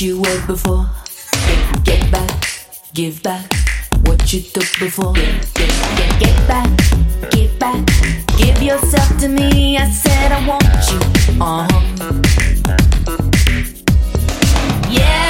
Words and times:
you 0.00 0.20
were 0.20 0.46
before. 0.46 0.86
Get, 1.46 1.84
get 1.84 2.10
back, 2.10 2.48
give 2.92 3.22
back 3.22 3.50
what 4.04 4.32
you 4.32 4.40
took 4.42 4.68
before. 4.78 5.14
Get, 5.14 5.54
get, 5.54 6.20
get 6.20 6.48
back, 6.48 6.68
give 7.30 7.58
back, 7.58 7.86
give 8.36 8.62
yourself 8.62 9.18
to 9.20 9.28
me. 9.28 9.78
I 9.78 9.88
said 9.90 10.32
I 10.32 10.46
want 10.46 10.64
you. 10.90 11.00
Uh 11.40 11.68
huh. 11.70 12.12
Yeah. 14.90 15.25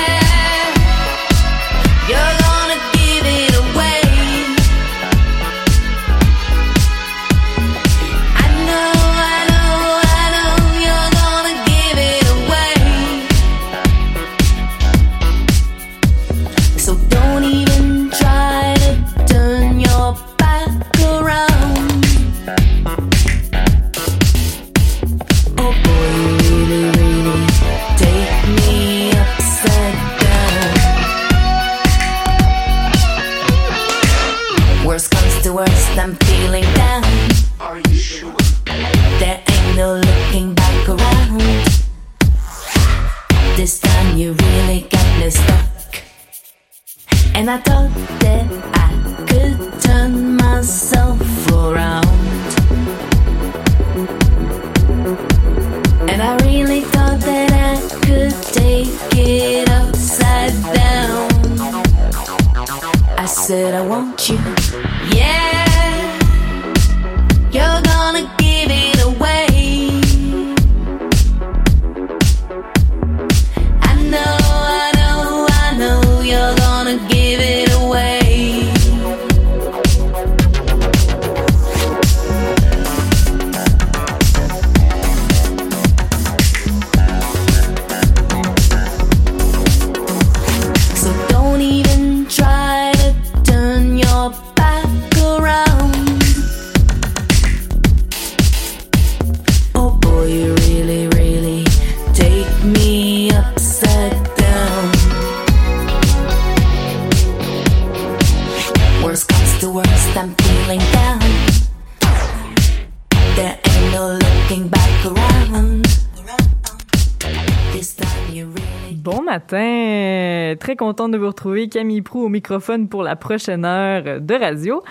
Très 120.67 120.75
contente 120.75 121.13
de 121.13 121.17
vous 121.17 121.29
retrouver. 121.29 121.69
Camille 121.69 122.03
Prou 122.03 122.25
au 122.25 122.29
microphone 122.29 122.89
pour 122.89 123.05
la 123.05 123.15
prochaine 123.15 123.65
heure 123.65 124.21
de 124.21 124.35
radio 124.35 124.83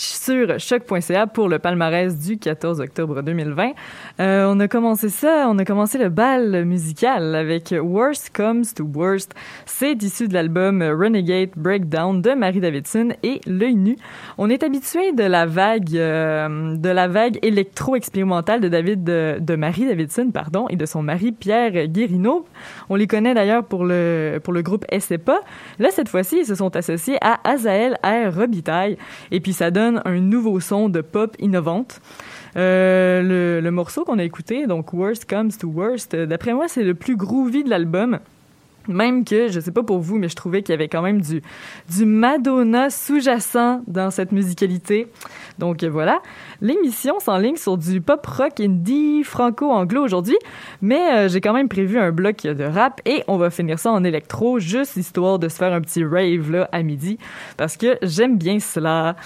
sur 0.00 0.58
choc.ca 0.58 1.26
pour 1.26 1.48
le 1.48 1.58
palmarès 1.58 2.16
du 2.18 2.38
14 2.38 2.80
octobre 2.80 3.22
2020. 3.22 3.72
Euh, 4.18 4.46
on 4.48 4.58
a 4.60 4.66
commencé 4.66 5.10
ça, 5.10 5.46
on 5.48 5.58
a 5.58 5.64
commencé 5.64 5.98
le 5.98 6.08
bal 6.08 6.64
musical 6.64 7.34
avec 7.34 7.74
Worst 7.78 8.30
Comes 8.34 8.64
to 8.74 8.84
Worst. 8.84 9.34
C'est 9.66 10.02
issu 10.02 10.26
de 10.28 10.34
l'album 10.34 10.82
Renegade 10.82 11.50
Breakdown 11.54 12.22
de 12.22 12.30
Marie 12.32 12.60
Davidson 12.60 13.10
et 13.22 13.40
L'œil 13.46 13.74
nu. 13.74 13.96
On 14.38 14.48
est 14.48 14.62
habitué 14.62 15.12
de 15.12 15.24
la 15.24 15.44
vague, 15.44 15.94
euh, 15.94 16.76
de 16.76 16.88
la 16.88 17.06
vague 17.06 17.38
électro-expérimentale 17.42 18.60
de 18.60 18.68
David, 18.68 19.04
de, 19.04 19.56
Marie 19.56 19.86
Davidson, 19.86 20.30
pardon, 20.32 20.66
et 20.70 20.76
de 20.76 20.86
son 20.86 21.02
mari 21.02 21.32
Pierre 21.32 21.88
Guérino. 21.88 22.46
On 22.88 22.96
les 22.96 23.06
connaît 23.06 23.34
d'ailleurs 23.34 23.64
pour 23.64 23.84
le, 23.84 24.38
pour 24.42 24.54
le 24.54 24.62
groupe 24.62 24.86
SEPA. 24.98 25.40
Là, 25.78 25.88
cette 25.90 26.08
fois-ci, 26.08 26.38
ils 26.40 26.46
se 26.46 26.54
sont 26.54 26.74
associés 26.74 27.18
à 27.20 27.40
Azael 27.44 27.98
R. 28.02 28.34
Robitaille. 28.34 28.96
Et 29.30 29.40
puis, 29.40 29.52
ça 29.52 29.70
donne 29.70 29.89
un 30.04 30.20
nouveau 30.20 30.60
son 30.60 30.88
de 30.88 31.00
pop 31.00 31.36
innovante. 31.38 32.00
Euh, 32.56 33.60
le, 33.60 33.70
morceau 33.70 34.04
qu'on 34.04 34.18
a 34.18 34.24
écouté, 34.24 34.66
donc 34.66 34.92
Worst 34.92 35.28
Comes 35.28 35.52
to 35.52 35.68
Worst, 35.68 36.14
euh, 36.14 36.26
d'après 36.26 36.52
moi, 36.52 36.66
c'est 36.68 36.82
le 36.82 36.94
plus 36.94 37.16
groovy 37.16 37.64
de 37.64 37.70
l'album. 37.70 38.18
Même 38.88 39.24
que, 39.24 39.48
je 39.48 39.60
sais 39.60 39.70
pas 39.70 39.82
pour 39.82 40.00
vous, 40.00 40.18
mais 40.18 40.28
je 40.28 40.34
trouvais 40.34 40.62
qu'il 40.62 40.72
y 40.72 40.74
avait 40.74 40.88
quand 40.88 41.02
même 41.02 41.20
du, 41.20 41.42
du 41.94 42.04
Madonna 42.04 42.90
sous-jacent 42.90 43.82
dans 43.86 44.10
cette 44.10 44.32
musicalité. 44.32 45.06
Donc 45.58 45.82
euh, 45.82 45.90
voilà. 45.90 46.22
L'émission 46.62 47.20
s'enligne 47.20 47.56
sur 47.56 47.78
du 47.78 48.02
pop 48.02 48.24
rock 48.26 48.60
indie 48.60 49.24
franco-anglo 49.24 50.02
aujourd'hui, 50.02 50.36
mais 50.82 51.00
euh, 51.12 51.28
j'ai 51.28 51.40
quand 51.40 51.54
même 51.54 51.70
prévu 51.70 51.98
un 51.98 52.12
bloc 52.12 52.42
de 52.42 52.64
rap 52.64 53.00
et 53.06 53.24
on 53.28 53.38
va 53.38 53.48
finir 53.48 53.78
ça 53.78 53.90
en 53.90 54.04
électro, 54.04 54.58
juste 54.58 54.96
histoire 54.96 55.38
de 55.38 55.48
se 55.48 55.56
faire 55.56 55.72
un 55.72 55.80
petit 55.80 56.04
rave 56.04 56.50
là 56.50 56.68
à 56.70 56.82
midi, 56.82 57.18
parce 57.56 57.78
que 57.78 57.96
j'aime 58.02 58.36
bien 58.36 58.60
cela. 58.60 59.16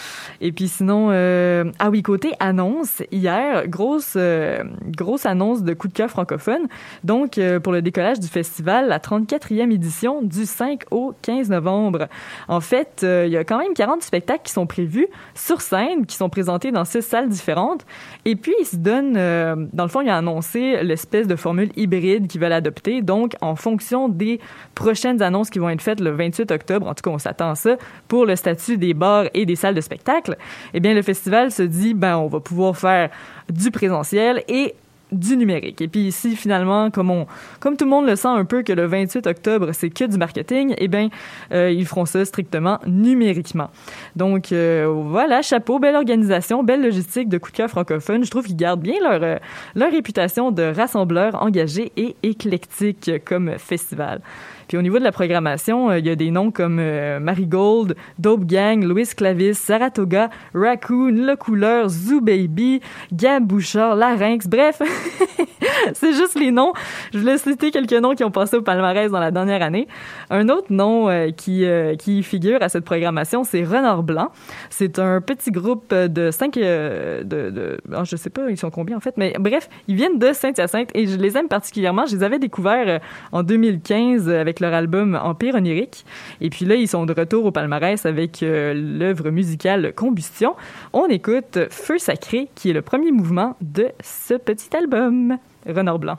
Et 0.41 0.53
puis 0.53 0.69
sinon, 0.69 1.09
euh, 1.11 1.65
ah 1.81 1.91
oui, 1.91 2.03
côté 2.03 2.35
annonce, 2.39 3.03
hier, 3.11 3.67
grosse, 3.67 4.15
euh, 4.17 4.63
grosse 4.87 5.27
annonce 5.27 5.65
de 5.65 5.75
coup 5.75 5.89
de 5.89 5.93
cœur 5.93 6.11
francophone. 6.11 6.69
Donc, 7.03 7.39
euh, 7.39 7.59
pour 7.59 7.73
le 7.73 7.83
décollage 7.83 8.21
du 8.21 8.29
festival, 8.29 8.87
la 8.87 9.01
34e 9.01 9.73
édition 9.73 10.23
du 10.23 10.47
5 10.47 10.85
au 10.93 11.15
15 11.23 11.51
novembre. 11.51 12.07
En 12.47 12.61
fait, 12.61 13.05
il 13.05 13.33
y 13.33 13.37
a 13.37 13.43
quand 13.43 13.59
même 13.59 13.75
40 13.75 14.03
spectacles 14.03 14.43
qui 14.45 14.53
sont 14.53 14.67
prévus 14.67 15.09
sur 15.35 15.61
scène, 15.61 16.07
qui 16.07 16.17
sont 16.17 16.29
présentés 16.29 16.71
dans 16.71 16.85
six 16.85 17.03
salles 17.03 17.24
différentes. 17.29 17.85
Et 18.25 18.37
puis, 18.37 18.55
il 18.61 18.67
se 18.67 18.77
donne, 18.77 19.15
euh, 19.17 19.55
dans 19.73 19.85
le 19.85 19.89
fond, 19.89 20.01
il 20.01 20.09
a 20.09 20.17
annoncé 20.17 20.83
l'espèce 20.83 21.27
de 21.27 21.37
formule 21.37 21.71
hybride 21.77 22.27
qu'ils 22.27 22.41
veulent 22.41 22.53
adopter. 22.53 23.03
Donc, 23.03 23.35
en 23.41 23.57
fonction 23.57 24.09
des 24.09 24.41
prochaines 24.75 25.23
annonces 25.23 25.51
qui 25.51 25.59
vont 25.59 25.71
être 25.71 25.83
faites 25.83 26.01
le 26.01 26.11
28 26.11 26.51
octobre, 26.51 26.87
en 26.87 26.95
tout 26.95 27.03
cas, 27.03 27.11
on 27.11 27.19
s'attend 27.19 27.51
à 27.51 27.55
ça, 27.55 27.77
pour 28.09 28.27
le 28.27 28.37
statut 28.37 28.77
des 28.77 28.95
bars 28.95 29.27
et 29.35 29.47
des 29.47 29.57
salles 29.57 29.75
de 29.75 29.81
spectacle, 29.81 30.37
eh 30.73 30.81
bien, 30.81 30.95
le 30.95 31.03
festival 31.03 31.51
se 31.51 31.63
dit, 31.63 31.95
ben, 31.95 32.17
on 32.17 32.29
va 32.29 32.41
pouvoir 32.41 32.77
faire 32.77 33.11
du 33.51 33.71
présentiel 33.71 34.43
et 34.49 34.75
du 35.15 35.37
numérique. 35.37 35.81
Et 35.81 35.89
puis 35.89 36.03
ici, 36.03 36.37
finalement, 36.37 36.91
comme, 36.91 37.11
on, 37.11 37.27
comme 37.61 37.77
tout 37.77 37.85
le 37.85 37.91
monde 37.91 38.07
le 38.07 38.17
sent 38.17 38.29
un 38.29 38.45
peu 38.45 38.63
que 38.63 38.73
le 38.73 38.87
28 38.87 39.27
octobre, 39.27 39.71
c'est 39.73 39.91
que 39.91 40.05
du 40.05 40.19
marketing, 40.19 40.75
eh 40.79 40.89
bien, 40.89 41.09
euh, 41.53 41.71
ils 41.71 41.87
feront 41.87 42.05
ça 42.05 42.25
strictement 42.25 42.79
numériquement. 42.87 43.71
Donc, 44.17 44.53
euh, 44.53 44.87
voilà, 44.89 45.43
chapeau, 45.43 45.79
belle 45.79 45.97
organisation, 45.97 46.63
belle 46.63 46.83
logistique 46.83 47.29
de 47.29 47.39
coup 47.39 47.51
de 47.51 47.57
cœur 47.57 47.69
francophone. 47.69 48.25
Je 48.25 48.31
trouve 48.31 48.45
qu'ils 48.45 48.57
gardent 48.57 48.83
bien 48.83 49.01
leur, 49.03 49.23
euh, 49.23 49.37
leur 49.75 49.91
réputation 49.91 50.51
de 50.51 50.63
rassembleurs 50.63 51.43
engagés 51.43 51.93
et 51.97 52.17
éclectiques 52.23 53.11
comme 53.25 53.59
festival. 53.59 54.21
Puis 54.69 54.77
au 54.77 54.83
niveau 54.83 54.99
de 54.99 55.05
la 55.05 55.13
programmation, 55.13 55.91
euh, 55.91 55.99
il 55.99 56.07
y 56.07 56.11
a 56.11 56.17
des 56.17 56.31
noms 56.31 56.51
comme 56.51 56.79
euh, 56.81 57.21
Marigold, 57.21 57.97
Dope 58.19 58.45
Gang, 58.45 58.83
Louis 58.83 59.07
Clavis, 59.17 59.55
Saratoga, 59.55 60.31
Raccoon, 60.55 61.27
Le 61.27 61.37
Couleur, 61.37 61.89
Zoo 61.89 62.21
Baby, 62.21 62.81
Gab 63.13 63.45
Bouchard, 63.45 63.97
Larynx, 63.97 64.47
bref, 64.47 64.81
c'est 65.95 66.13
juste 66.13 66.39
les 66.39 66.51
noms. 66.51 66.73
Je 67.13 67.19
voulais 67.19 67.39
citer 67.39 67.71
quelques 67.71 67.93
noms 67.93 68.15
qui 68.15 68.25
ont 68.25 68.31
passé 68.31 68.57
au 68.57 68.63
palmarès 68.63 69.11
dans 69.11 69.21
la 69.21 69.31
dernière 69.31 69.63
année. 69.63 69.89
Un 70.31 70.49
autre 70.49 70.67
nom 70.71 71.09
euh, 71.09 71.31
qui, 71.31 71.65
euh, 71.65 71.97
qui 71.97 72.23
figure 72.23 72.63
à 72.63 72.69
cette 72.69 72.85
programmation, 72.85 73.45
c'est 73.45 73.65
Renard 73.65 74.03
Blanc. 74.03 74.31
C'est 74.71 74.99
un 74.99 75.21
petit 75.21 75.51
groupe 75.51 75.93
de 75.95 76.31
cinq... 76.31 76.57
euh, 76.57 77.23
de, 77.25 77.79
ah, 77.93 78.05
je 78.05 78.17
sais 78.17 78.31
pas, 78.31 78.51
ils 78.51 78.59
sont 78.59 78.71
combien 78.71 78.97
en 78.97 79.01
fait, 79.01 79.15
mais 79.17 79.35
bref, 79.39 79.69
ils 79.89 79.97
viennent 79.97 80.19
de 80.19 80.33
Saint-Hyacinthe 80.33 80.91
et 80.95 81.07
je 81.07 81.17
les 81.17 81.37
aime 81.37 81.49
particulièrement. 81.49 82.07
Je 82.07 82.17
les 82.17 82.23
avais 82.23 82.39
découverts 82.39 82.89
euh, 82.89 82.99
en 83.33 83.43
2015 83.43 84.29
avec 84.29 84.61
leur 84.61 84.75
album 84.75 85.19
Empire 85.23 85.55
onirique. 85.55 86.05
Et 86.41 86.51
puis 86.51 86.65
là, 86.65 86.75
ils 86.75 86.89
sont 86.89 87.07
de 87.07 87.13
retour 87.13 87.45
au 87.45 87.51
palmarès 87.51 88.05
avec 88.07 88.39
l'œuvre 88.43 89.31
musicale 89.31 89.93
Combustion. 89.95 90.55
On 90.93 91.07
écoute 91.07 91.59
Feu 91.71 91.99
sacré, 91.99 92.49
qui 92.55 92.71
est 92.71 92.73
le 92.73 92.83
premier 92.83 93.13
mouvement 93.13 93.57
de 93.61 93.89
ce 94.03 94.35
petit 94.35 94.75
album. 94.77 95.39
Renard 95.67 96.01
Blanc. 96.01 96.19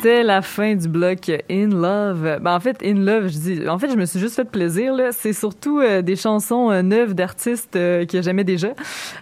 C'était 0.00 0.22
la 0.22 0.42
fin 0.42 0.76
du 0.76 0.86
bloc 0.86 1.28
In 1.50 1.70
Love. 1.70 2.38
Ben, 2.40 2.54
en 2.54 2.60
fait, 2.60 2.80
In 2.84 3.04
Love, 3.04 3.26
je 3.26 3.38
dis, 3.38 3.68
en 3.68 3.80
fait, 3.80 3.90
je 3.90 3.96
me 3.96 4.04
suis 4.04 4.20
juste 4.20 4.36
fait 4.36 4.44
plaisir. 4.44 4.94
C'est 5.10 5.32
surtout 5.32 5.80
euh, 5.80 6.02
des 6.02 6.14
chansons 6.14 6.70
euh, 6.70 6.82
neuves 6.82 7.14
d'artistes 7.14 7.74
euh, 7.74 8.06
que 8.06 8.22
j'aimais 8.22 8.44
déjà. 8.44 8.74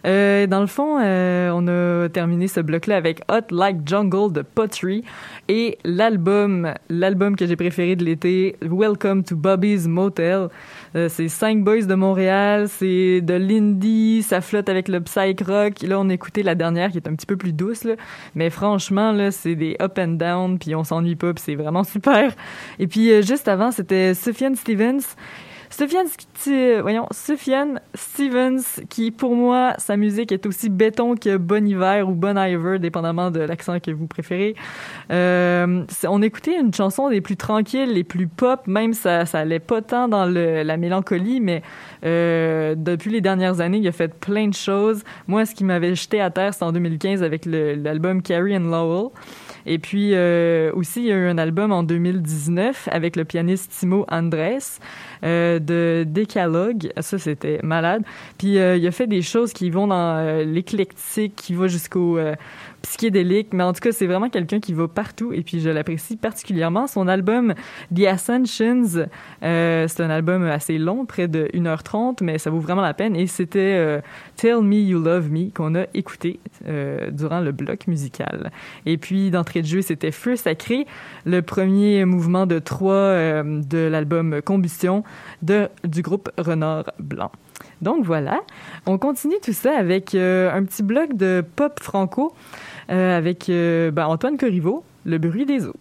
Euh, 0.07 0.47
dans 0.47 0.61
le 0.61 0.67
fond, 0.67 0.99
on 0.99 1.69
a 1.69 2.09
terminé 2.11 2.47
ce 2.47 2.61
bloc-là 2.61 2.97
avec 2.97 3.23
Hot 3.31 3.55
Like 3.55 3.89
Jungle 3.89 4.31
de 4.31 4.43
Pottery 4.43 5.03
et 5.49 5.79
l'album, 5.83 6.75
l'album 6.91 7.37
que 7.37 7.47
j'ai 7.47 7.57
préféré 7.57 7.97
de 7.97 8.05
l'été, 8.05 8.57
Welcome 8.61 9.25
to 9.25 9.35
Bobby's 9.35 9.87
Motel. 9.87 10.49
Euh, 10.94 11.09
c'est 11.09 11.29
cinq 11.29 11.64
boys 11.64 11.83
de 11.83 11.94
Montréal, 11.94 12.68
c'est 12.68 13.20
de 13.20 13.35
l'indie, 13.35 14.22
ça 14.22 14.40
flotte 14.40 14.68
avec 14.68 14.88
le 14.88 15.01
psych 15.01 15.40
rock. 15.42 15.83
Là, 15.83 15.99
on 15.99 16.09
a 16.09 16.14
écouté 16.14 16.42
la 16.42 16.55
dernière 16.55 16.90
qui 16.90 16.99
est 16.99 17.09
un 17.09 17.14
petit 17.14 17.27
peu 17.27 17.37
plus 17.37 17.53
douce, 17.53 17.87
mais 18.35 18.51
franchement, 18.51 19.12
là, 19.12 19.31
c'est 19.31 19.55
des 19.55 19.77
up 19.81 19.99
and 19.99 20.14
down, 20.14 20.59
puis 20.59 20.75
on 20.75 20.85
s'ennuie 20.85 21.16
pas, 21.16 21.33
puis 21.35 21.42
c'est 21.44 21.55
vraiment 21.57 21.85
super. 21.85 22.33
Et 22.79 22.87
puis 22.87 23.11
euh, 23.11 23.22
juste 23.22 23.49
avant, 23.49 23.70
c'était 23.70 24.14
Sufjan 24.14 24.55
Stevens. 24.55 25.16
Sti- 25.71 26.81
voyons, 26.81 27.07
Stevens, 27.11 28.63
qui 28.89 29.11
pour 29.11 29.35
moi, 29.35 29.75
sa 29.79 29.97
musique 29.97 30.33
est 30.33 30.47
aussi 30.47 30.69
béton 30.69 31.17
que 31.17 31.37
Bon 31.37 31.67
Hiver 31.67 32.09
ou 32.09 32.13
Bon 32.13 32.39
Iver, 32.39 32.79
dépendamment 32.79 33.31
de 33.31 33.41
l'accent 33.41 33.79
que 33.81 33.91
vous 33.91 34.07
préférez. 34.07 34.55
Euh, 35.11 35.85
on 36.09 36.23
écoutait 36.23 36.59
une 36.61 36.73
chanson 36.73 37.11
des 37.11 37.21
plus 37.21 37.37
tranquilles, 37.37 37.93
les 37.93 38.05
plus 38.05 38.27
pop, 38.27 38.67
même 38.67 38.93
ça, 38.95 39.27
ça 39.27 39.41
allait 39.41 39.59
pas 39.59 39.83
tant 39.83 40.09
dans 40.09 40.27
le, 40.27 40.63
la 40.63 40.77
mélancolie, 40.77 41.41
mais 41.41 41.63
euh, 42.05 42.75
depuis 42.77 43.11
les 43.11 43.21
dernières 43.21 43.61
années, 43.61 43.79
il 43.79 43.89
a 43.89 43.93
fait 43.93 44.13
plein 44.15 44.49
de 44.49 44.55
choses. 44.55 45.03
Moi, 45.27 45.47
ce 45.47 45.55
qui 45.55 45.65
m'avait 45.65 45.95
jeté 45.95 46.21
à 46.21 46.31
terre, 46.31 46.55
c'est 46.55 46.65
en 46.65 46.73
2015 46.73 47.23
avec 47.23 47.45
l'album 47.47 48.23
Carrie 48.23 48.57
and 48.57 48.61
Lowell. 48.71 49.11
Et 49.67 49.79
puis 49.79 50.11
euh, 50.15 50.73
aussi, 50.75 51.01
il 51.01 51.07
y 51.07 51.13
a 51.13 51.17
eu 51.17 51.29
un 51.29 51.39
album 51.39 51.73
en 51.73 51.83
2019 51.83 52.89
avec 52.93 53.17
le 53.17 53.25
pianiste 53.25 53.73
Timo 53.73 54.07
Andrés 54.09 54.59
euh, 55.25 55.59
de 55.59 56.05
Decalogue. 56.09 56.93
Ça, 57.01 57.19
c'était 57.19 57.59
malade. 57.63 58.03
Puis 58.39 58.59
euh, 58.59 58.77
il 58.77 58.87
a 58.87 58.93
fait 58.93 59.09
des 59.09 59.23
choses 59.23 59.53
qui 59.53 59.71
vont 59.71 59.89
dans 59.89 60.17
euh, 60.17 60.45
l'éclectique, 60.45 61.35
qui 61.35 61.55
va 61.55 61.67
jusqu'au 61.67 62.17
euh, 62.17 62.35
psychédélique. 62.83 63.53
Mais 63.53 63.62
en 63.62 63.73
tout 63.73 63.81
cas, 63.81 63.93
c'est 63.93 64.07
vraiment 64.07 64.29
quelqu'un 64.29 64.61
qui 64.61 64.73
va 64.73 64.89
partout. 64.89 65.33
Et 65.33 65.43
puis 65.43 65.61
je 65.61 65.71
l'apprécie 65.71 66.17
particulièrement. 66.17 66.87
Son 66.87 67.09
album 67.09 67.55
The 67.95 68.05
Ascensions, 68.07 69.07
euh, 69.43 69.89
c'est 69.89 70.03
un 70.03 70.11
album 70.11 70.45
assez 70.45 70.79
long, 70.79 71.05
près 71.07 71.29
de 71.29 71.49
1h30, 71.55 72.23
mais 72.23 72.39
ça 72.39 72.51
vaut 72.51 72.61
vraiment 72.61 72.83
la 72.83 72.95
peine. 72.95 73.17
Et 73.17 73.27
c'était 73.27 73.75
euh, 73.77 74.01
Tell 74.37 74.61
Me 74.62 74.77
You 74.77 75.03
Love 75.03 75.31
Me 75.31 75.51
qu'on 75.51 75.75
a 75.75 75.85
écouté 75.95 76.41
euh, 76.67 77.11
durant 77.11 77.41
le 77.41 77.53
bloc 77.53 77.87
musical. 77.87 78.51
Et 78.85 78.99
puis 78.99 79.31
d'entrée 79.31 79.62
de 79.62 79.67
jeu, 79.67 79.83
c'était 79.83 80.12
Feu 80.12 80.37
Sacré, 80.37 80.87
le 81.25 81.43
premier 81.43 82.05
mouvement 82.05 82.47
de 82.47 82.59
trois 82.59 82.97
de 83.17 83.89
l'album 83.89 84.41
Combustion 84.43 85.05
du 85.43 86.03
groupe 86.03 86.31
Renard 86.39 86.93
Blanc. 86.99 87.31
Donc 87.83 88.05
voilà, 88.05 88.41
on 88.87 88.99
continue 88.99 89.37
tout 89.43 89.53
ça 89.53 89.77
avec 89.77 90.15
euh, 90.15 90.51
un 90.53 90.65
petit 90.65 90.83
bloc 90.83 91.15
de 91.15 91.45
pop 91.57 91.79
franco 91.81 92.35
euh, 92.91 93.17
avec 93.17 93.49
euh, 93.49 93.91
ben, 93.91 94.07
Antoine 94.07 94.39
Corriveau, 94.39 94.85
Le 95.05 95.19
bruit 95.19 95.45
des 95.45 95.67
eaux. 95.67 95.77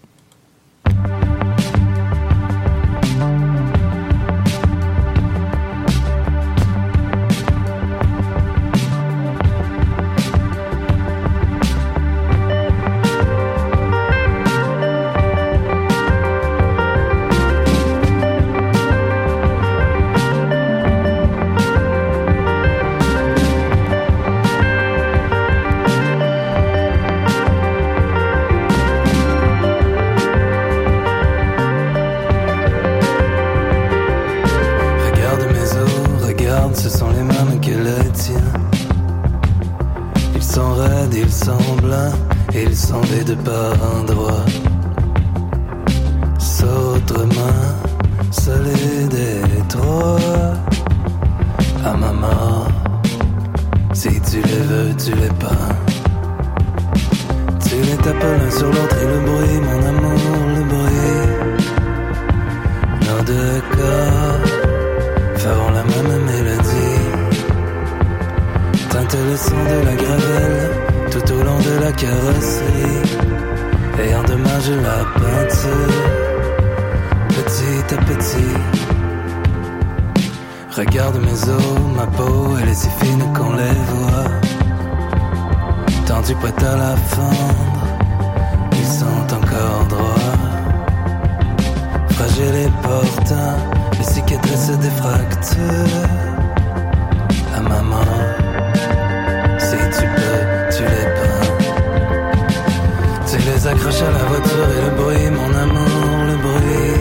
La 104.11 104.23
voiture 104.29 104.69
et 104.77 104.81
le 104.85 104.91
bruit, 104.99 105.29
mon 105.39 105.51
amour, 105.63 106.25
le 106.29 106.35
bruit. 106.45 106.93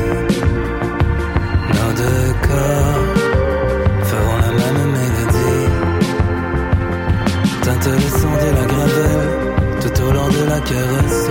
Nos 1.77 1.93
deux 2.01 2.29
corps 2.47 3.05
feront 4.09 4.39
la 4.45 4.51
même 4.59 4.85
mélodie. 4.97 5.67
Teinte 7.63 7.87
le 7.87 7.99
de 8.43 8.51
la 8.59 8.65
gravelle 8.73 9.27
tout 9.83 9.97
au 10.03 10.11
long 10.13 10.29
de 10.29 10.43
la 10.49 10.61
carrosserie. 10.61 11.24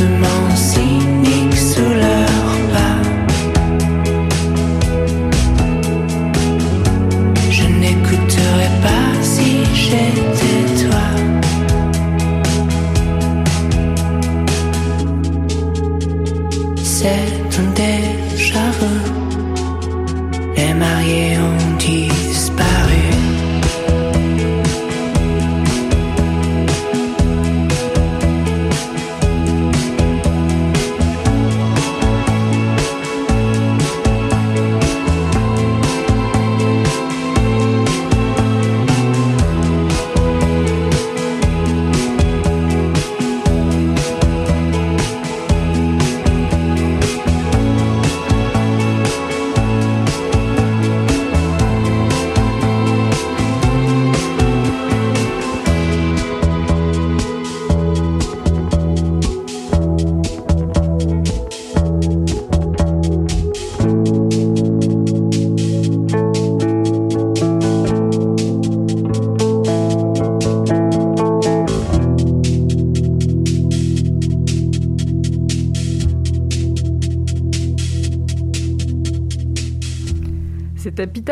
Les 0.00 0.06
grincements 0.06 1.07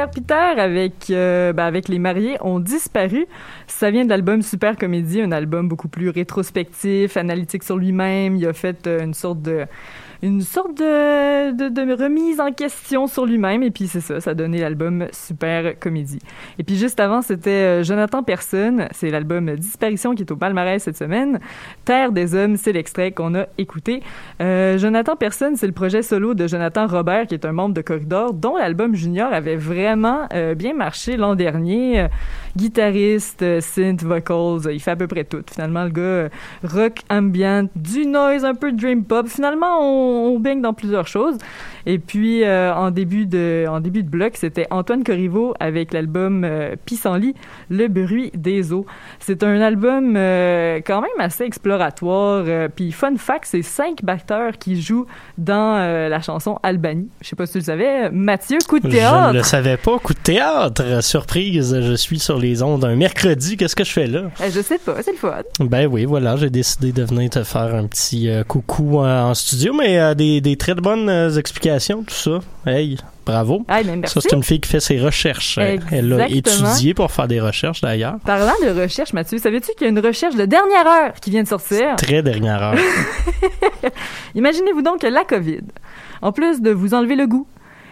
Peter 0.09 0.35
avec, 0.35 1.11
euh, 1.11 1.53
ben, 1.53 1.65
avec 1.65 1.89
Les 1.89 1.99
Mariés 1.99 2.37
ont 2.41 2.61
disparu. 2.61 3.27
Ça 3.67 3.91
vient 3.91 4.05
de 4.05 4.11
l'album 4.11 4.43
Super 4.43 4.77
Comédie, 4.77 5.21
un 5.23 5.33
album 5.33 5.69
beaucoup 5.69 5.89
plus 5.89 6.11
rétrospectif, 6.11 7.17
analytique 7.17 7.63
sur 7.63 7.77
lui-même. 7.77 8.37
Il 8.37 8.47
a 8.47 8.53
fait 8.53 8.87
euh, 8.87 9.05
une 9.05 9.15
sorte 9.15 9.43
de 9.43 9.67
une 10.23 10.41
sorte 10.43 10.77
de, 10.79 11.53
de, 11.53 11.69
de 11.69 12.03
remise 12.03 12.41
en 12.41 12.53
question 12.53 13.07
sur 13.07 13.27
lui-même 13.27 13.63
et 13.63 13.71
puis 13.71 13.87
c'est 13.87 14.01
ça, 14.01 14.21
ça 14.21 14.31
a 14.31 14.35
donné 14.35 14.59
l'album 14.59 15.07
Super 15.13 15.79
Comédie. 15.79 16.19
Et 16.59 16.65
puis 16.65 16.77
juste 16.77 17.01
avant, 17.01 17.23
c'était 17.23 17.51
euh, 17.51 17.83
Jonathan 17.83 18.23
Personne, 18.23 18.89
c'est 18.93 19.11
l'album 19.11 19.55
Disparition 19.57 20.15
qui 20.15 20.23
est 20.23 20.31
au 20.31 20.37
palmarès 20.37 20.83
cette 20.83 20.97
semaine. 20.97 21.41
Terre 21.85 22.13
des 22.13 22.35
hommes, 22.35 22.57
c'est 22.57 22.73
l'extrait 22.73 23.13
qu'on 23.13 23.35
a 23.35 23.47
écouté. 23.59 24.03
Euh, 24.41 24.79
Jonathan 24.79 25.17
Personne, 25.17 25.57
c'est 25.57 25.67
le 25.67 25.73
projet 25.73 26.03
solo 26.03 26.35
de 26.35 26.47
Jonathan 26.47 26.87
Robert 26.87 27.27
qui 27.27 27.35
est 27.35 27.45
un 27.45 27.53
membre 27.53 27.75
de 27.75 27.83
Corridor 27.83 28.33
dont 28.33 28.57
l'album 28.57 28.95
Junior 28.95 29.33
avait 29.33 29.57
vraiment 29.57 30.29
euh, 30.33 30.55
bien 30.55 30.75
marché 30.75 31.17
l'an 31.17 31.35
dernier. 31.35 32.07
Guitariste, 32.57 33.43
euh, 33.43 33.61
synth, 33.61 34.03
vocals, 34.03 34.67
euh, 34.67 34.73
il 34.73 34.81
fait 34.81 34.93
à 34.93 34.97
peu 34.97 35.07
près 35.07 35.25
tout. 35.25 35.43
Finalement, 35.53 35.85
le 35.85 35.91
gars, 35.91 36.03
euh, 36.03 36.29
rock 36.65 37.01
ambient, 37.11 37.69
du 37.77 38.07
noise, 38.07 38.45
un 38.45 38.55
peu 38.55 38.73
dream 38.73 39.05
pop. 39.05 39.29
Finalement, 39.29 39.81
on 39.81 40.17
on 40.27 40.41
baigne 40.41 40.61
dans 40.61 40.75
plusieurs 40.75 41.07
choses. 41.07 41.37
Et 41.87 41.99
puis, 41.99 42.43
euh, 42.43 42.75
en 42.75 42.91
début 42.91 43.27
de 43.27 43.65
en 43.69 43.81
début 43.81 44.03
de 44.03 44.09
bloc, 44.09 44.33
c'était 44.37 44.67
Antoine 44.71 45.05
Corriveau 45.05 45.55
avec 45.61 45.93
l'album 45.93 46.43
euh, 46.45 46.75
Pissenlit, 46.85 47.35
Le 47.71 47.87
bruit 47.89 48.33
des 48.35 48.73
eaux. 48.73 48.87
C'est 49.21 49.43
un 49.45 49.61
album 49.61 50.15
euh, 50.17 50.81
quand 50.85 51.01
même 51.01 51.11
assez 51.19 51.45
exploratoire. 51.45 52.45
puis, 52.75 52.91
fun 52.93 53.15
fact, 53.17 53.45
c'est 53.47 53.63
cinq 53.63 54.03
batteurs 54.05 54.59
qui 54.59 54.81
jouent 54.81 55.07
dans 55.39 55.77
la 56.09 56.21
chanson 56.21 56.59
Albanie. 56.63 57.09
Je 57.21 57.29
sais 57.29 57.37
pas 57.37 57.47
si 57.47 57.53
tu 57.53 57.59
le 57.59 57.65
savais. 57.65 58.11
Mathieu, 58.11 58.59
coup 58.69 58.81
de 58.81 58.89
Je 58.89 58.97
théâtre. 58.97 59.33
ne 59.33 59.39
le 59.39 59.45
savais 59.45 59.77
pas. 59.77 59.99
Coup 59.99 60.15
de 60.15 60.19
théâtre. 60.19 61.03
Surprise, 61.03 61.81
je 61.81 61.95
suis 61.95 62.19
sur 62.19 62.39
les 62.39 62.46
ondes 62.63 62.85
un 62.85 62.97
mercredi. 62.97 63.57
Qu'est-ce 63.57 63.77
que 63.77 63.85
je 63.85 63.93
fais 63.93 64.07
là? 64.07 64.23
Euh, 64.41 64.51
je 64.53 64.61
sais 64.61 64.79
pas, 64.79 65.03
c'est 65.03 65.13
le 65.13 65.17
fun. 65.19 65.37
Ben 65.61 65.87
oui, 65.87 66.05
voilà, 66.05 66.37
j'ai 66.37 66.51
décidé 66.51 66.93
de 66.93 67.05
venir 67.05 67.31
te 67.31 67.43
faire 67.45 67.75
un 67.75 67.87
petit 67.87 68.29
euh, 68.31 68.45
coucou 68.45 69.01
euh, 69.01 69.23
en 69.23 69.35
studio, 69.35 69.75
mais 69.75 69.99
euh, 69.99 70.15
des, 70.15 70.41
des 70.41 70.57
très 70.57 70.75
bonnes 70.75 71.09
euh, 71.09 71.31
explications, 71.37 72.03
tout 72.03 72.15
ça. 72.15 72.39
Hey, 72.67 72.97
bravo. 73.25 73.65
Ah, 73.69 73.81
mais 73.85 73.97
merci. 73.97 74.15
Ça, 74.15 74.21
c'est 74.21 74.35
une 74.37 74.43
fille 74.43 74.61
qui 74.61 74.69
fait 74.71 74.81
ses 74.81 74.99
recherches. 75.01 75.59
Euh, 75.59 75.77
Elle 75.93 76.13
a 76.13 76.27
Exactement. 76.29 76.71
étudié 76.71 76.95
pour 76.95 77.11
faire 77.13 77.29
des 77.29 77.41
recherches, 77.41 77.81
d'ailleurs. 77.81 78.17
Parlant 78.25 78.53
de 78.65 78.81
recherche, 78.83 79.13
Mathieu, 79.13 79.39
savais-tu 79.39 79.73
qu'il 79.73 79.83
y 79.83 79.85
a 79.87 79.89
une 79.91 79.99
recherche 80.05 80.35
de 80.35 80.45
dernière 80.45 80.87
heure 80.87 81.13
qui 81.21 81.31
vient 81.31 81.43
de 81.43 81.49
sortir? 81.49 81.97
Très 81.97 82.23
dernière 82.23 82.63
heure. 82.63 82.75
Imaginez-vous 84.35 84.83
donc 84.83 85.03
la 85.03 85.25
COVID, 85.25 85.61
en 86.23 86.33
plus 86.33 86.61
de 86.61 86.71
vous 86.71 86.95
enlever 86.95 87.17
le 87.17 87.27
goût 87.27 87.47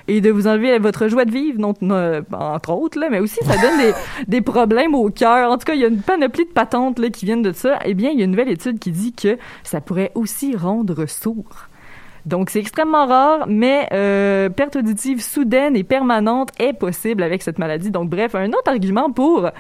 et 0.09 0.21
de 0.21 0.31
vous 0.31 0.47
enlever 0.47 0.79
votre 0.79 1.09
joie 1.09 1.25
de 1.25 1.31
vivre, 1.31 1.59
non, 1.59 1.75
euh, 1.83 2.23
entre 2.33 2.73
autres, 2.73 2.99
là, 2.99 3.09
mais 3.11 3.21
aussi 3.21 3.39
ça 3.45 3.57
donne 3.57 3.79
des, 3.79 3.93
des 4.29 4.41
problèmes 4.41 4.95
au 4.95 5.11
cœur. 5.11 5.51
En 5.51 5.59
tout 5.59 5.65
cas, 5.65 5.75
il 5.75 5.81
y 5.81 5.85
a 5.85 5.89
une 5.89 6.03
panoplie 6.03 6.45
de 6.45 6.51
patentes 6.51 6.99
là, 6.99 7.11
qui 7.11 7.25
viennent 7.25 7.43
de 7.43 7.53
ça. 7.53 7.79
Eh 7.85 7.95
bien, 7.95 8.11
il 8.11 8.19
y 8.19 8.23
a 8.23 8.25
une 8.25 8.33
nouvelle 8.33 8.51
étude 8.51 8.79
qui 8.79 8.91
dit 8.91 9.13
que 9.13 9.39
ça 9.63 9.81
pourrait 9.81 10.13
aussi 10.15 10.57
rendre 10.57 11.07
sourd. 11.07 11.69
Donc, 12.27 12.49
c'est 12.51 12.59
extrêmement 12.61 13.07
rare, 13.07 13.45
mais 13.49 13.87
euh, 13.93 14.49
perte 14.49 14.77
auditive 14.77 15.23
soudaine 15.23 15.77
et 15.77 15.85
permanente 15.85 16.49
est 16.59 16.73
possible 16.73 17.23
avec 17.23 17.43
cette 17.43 17.59
maladie. 17.59 17.91
Donc, 17.91 18.09
bref, 18.09 18.35
un 18.35 18.49
autre 18.49 18.69
argument 18.69 19.11
pour 19.11 19.51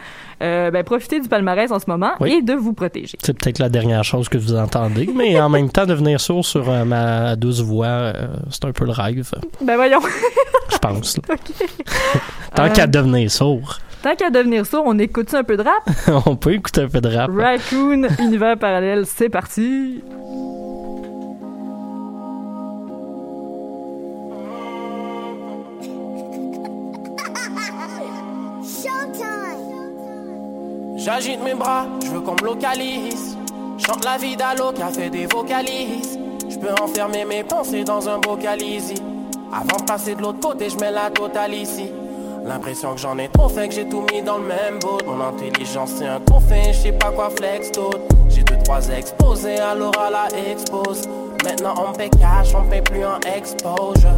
euh, 0.43 0.71
ben, 0.71 0.83
profiter 0.83 1.21
du 1.21 1.29
palmarès 1.29 1.71
en 1.71 1.79
ce 1.79 1.85
moment 1.89 2.13
Oui. 2.21 2.37
et 2.39 2.43
de 2.43 2.55
vous 2.55 2.73
protéger. 2.73 3.19
C'est 3.23 3.37
peut-être 3.39 3.59
la 3.59 3.69
dernière 3.69 4.03
chose 4.03 4.29
que 4.29 4.39
vous 4.39 4.55
entendez, 4.55 5.11
mais 5.15 5.39
en 5.41 5.49
même 5.51 5.71
temps, 5.71 5.85
devenir 5.87 6.21
sourd 6.21 6.45
sur 6.45 6.71
euh, 6.71 6.85
ma 6.85 7.37
douce 7.37 7.61
voix, 7.61 8.13
c'est 8.51 8.65
un 8.65 8.73
peu 8.73 8.85
le 8.87 8.93
rêve, 8.93 9.31
Ben 9.61 9.77
voyons. 9.77 10.01
je 10.73 10.79
pense. 10.79 11.19
là. 11.29 11.35
Tant 12.55 12.71
qu'à 12.71 12.87
devenir 12.87 13.31
sourd, 13.31 13.79
Tant 14.03 14.15
qu'à 14.17 14.29
devenir 14.29 14.67
sourd, 14.67 14.85
on 14.87 14.99
écoute 14.99 15.33
un 15.33 15.45
peu 15.45 15.57
de 15.57 15.63
rap? 15.63 16.23
on 16.27 16.37
peut 16.37 16.53
écouter 16.53 16.83
un 16.83 16.89
peu 16.89 17.01
de 17.01 17.09
rap. 17.09 17.31
Raccoon, 17.35 18.07
univers 18.21 18.59
parallèle, 18.59 19.05
c'est 19.07 19.31
parti. 19.31 20.03
J'agite 31.05 31.43
mes 31.43 31.53
bras, 31.53 31.85
je 32.03 32.09
veux 32.09 32.21
qu'on 32.21 32.33
me 32.33 32.47
localise. 32.47 33.37
Chante 33.77 34.07
la 34.07 34.17
vie 34.17 34.37
d'Allo 34.37 34.73
qui 34.73 34.81
a 34.81 34.89
fait 34.89 35.11
des 35.11 35.27
vocalises. 35.27 36.19
Je 36.49 36.57
peux 36.57 36.73
enfermer 36.83 37.27
mes 37.27 37.45
pensées 37.45 37.85
dans 37.85 38.09
un 38.09 38.19
bocal 38.19 38.63
easy. 38.63 38.95
Avant 39.53 39.77
de 39.77 39.83
passer 39.83 40.15
de 40.15 40.23
l'autre 40.23 40.41
côté, 40.41 40.71
je 40.71 40.79
mets 40.79 40.91
la 40.91 41.11
totale 41.11 41.53
ici. 41.53 41.91
L'impression 42.47 42.95
que 42.95 43.01
j'en 43.03 43.19
ai 43.19 43.29
trop 43.29 43.51
fait, 43.51 43.69
que 43.69 43.75
j'ai 43.75 43.87
tout 43.87 44.07
mis 44.15 44.23
dans 44.23 44.39
le 44.39 44.47
même 44.47 44.79
boat. 44.81 45.01
Mon 45.05 45.21
intelligence 45.21 45.91
c'est 45.99 46.07
un 46.07 46.21
trophée, 46.21 46.73
je 46.73 46.79
sais 46.79 46.93
pas 46.93 47.11
quoi 47.11 47.29
flex 47.29 47.71
d'autre. 47.73 48.01
J'ai 48.31 48.43
deux 48.43 48.57
trois 48.65 48.89
exposés, 48.89 49.59
alors 49.59 49.93
à 49.99 50.09
la 50.09 50.29
expose. 50.51 51.03
Maintenant 51.45 51.75
on 51.87 51.93
paie 51.93 52.09
cash, 52.09 52.55
on 52.55 52.67
paie 52.71 52.81
plus 52.81 53.05
en 53.05 53.21
exposure. 53.37 54.09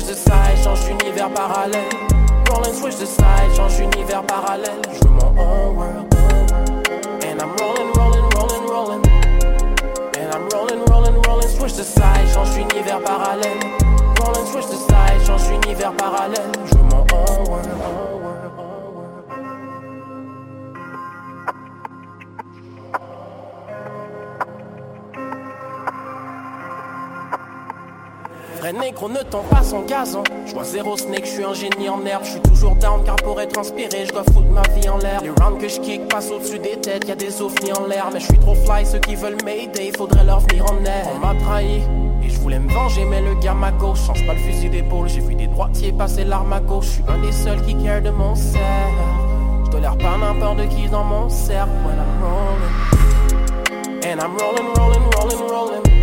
Switch 0.00 0.16
the 0.16 0.30
side, 0.30 0.56
change 0.64 0.98
d'univers 0.98 1.30
parallèle. 1.30 1.88
Rolling, 2.48 2.72
switch 2.72 2.96
the 2.96 3.06
side, 3.06 3.54
change 3.54 3.76
d'univers 3.76 4.24
parallèle. 4.24 4.80
Je 4.94 5.06
veux 5.06 5.10
mon 5.10 5.36
own 5.36 5.76
world. 5.76 6.14
And 7.22 7.42
I'm 7.42 7.54
rolling, 7.58 7.92
rolling, 7.92 8.24
rolling, 8.34 8.66
rolling. 8.66 9.02
And 10.18 10.32
I'm 10.32 10.48
rolling, 10.48 10.82
rolling, 10.86 11.20
rolling. 11.26 11.48
Switch 11.48 11.74
the 11.74 11.84
side, 11.84 12.26
change 12.32 12.54
d'univers 12.54 13.02
parallèle. 13.02 13.60
Rolling, 14.18 14.46
switch 14.46 14.68
the 14.68 14.78
side, 14.88 15.20
change 15.26 15.60
d'univers 15.60 15.92
parallèle. 15.92 16.50
Je 16.64 16.78
veux 16.78 16.84
mon 16.84 17.04
own 17.12 17.50
world. 17.50 18.19
Vrai 28.72 28.86
négro 28.86 29.08
ne 29.08 29.18
tend 29.18 29.42
pas 29.50 29.62
son 29.62 29.80
gazon. 29.82 30.22
Je 30.46 30.52
vois 30.52 30.64
zéro 30.64 30.96
snake, 30.96 31.24
je 31.24 31.30
suis 31.30 31.44
un 31.44 31.54
génie 31.54 31.88
en 31.88 32.04
herbe. 32.06 32.22
Je 32.24 32.30
suis 32.30 32.40
toujours 32.40 32.76
down 32.76 33.02
car 33.04 33.16
pour 33.16 33.40
être 33.40 33.58
inspiré, 33.58 34.06
je 34.06 34.12
dois 34.12 34.22
foutre 34.24 34.48
ma 34.50 34.62
vie 34.74 34.88
en 34.88 34.98
l'air. 34.98 35.20
Les 35.22 35.30
rounds 35.30 35.60
que 35.60 35.68
je 35.68 35.80
kick 35.80 36.06
passent 36.08 36.30
au-dessus 36.30 36.58
des 36.58 36.76
têtes, 36.76 37.08
y 37.08 37.10
a 37.10 37.16
des 37.16 37.42
ovnis 37.42 37.72
en 37.72 37.86
l'air. 37.86 38.08
Mais 38.12 38.20
je 38.20 38.26
suis 38.26 38.38
trop 38.38 38.54
fly, 38.54 38.86
ceux 38.86 39.00
qui 39.00 39.16
veulent 39.16 39.42
m'aider, 39.44 39.90
faudrait 39.96 40.24
leur 40.24 40.40
venir 40.40 40.64
en 40.66 40.76
aide. 40.84 41.06
On 41.12 41.18
m'a 41.18 41.34
trahi. 41.34 41.82
Et 42.22 42.28
je 42.28 42.38
voulais 42.38 42.60
me 42.60 42.72
venger, 42.72 43.04
mais 43.06 43.20
le 43.20 43.34
gars 43.40 43.56
à 43.60 43.72
gauche 43.72 44.06
change 44.06 44.24
pas 44.24 44.34
le 44.34 44.40
fusil 44.40 44.68
d'épaule. 44.68 45.08
J'ai 45.08 45.20
vu 45.20 45.34
des 45.34 45.48
droitiers 45.48 45.92
passer 45.92 46.24
l'arme 46.24 46.52
à 46.52 46.60
gauche. 46.60 46.86
Je 46.86 46.90
suis 46.90 47.04
un 47.08 47.18
des 47.18 47.32
seuls 47.32 47.62
qui 47.62 47.74
care 47.74 48.02
de 48.02 48.10
mon 48.10 48.36
cercle. 48.36 48.64
Je 49.64 49.70
tolère 49.70 49.98
pas 49.98 50.16
n'importe 50.16 50.68
qui 50.68 50.88
dans 50.88 51.04
mon 51.04 51.28
cercle. 51.28 51.72
When 51.84 51.96
I'm 51.96 52.22
rolling. 52.22 52.74
And 54.04 54.20
I'm 54.20 54.36
rolling, 54.36 54.72
rolling, 54.76 55.10
rolling, 55.16 55.50
rolling. 55.50 55.99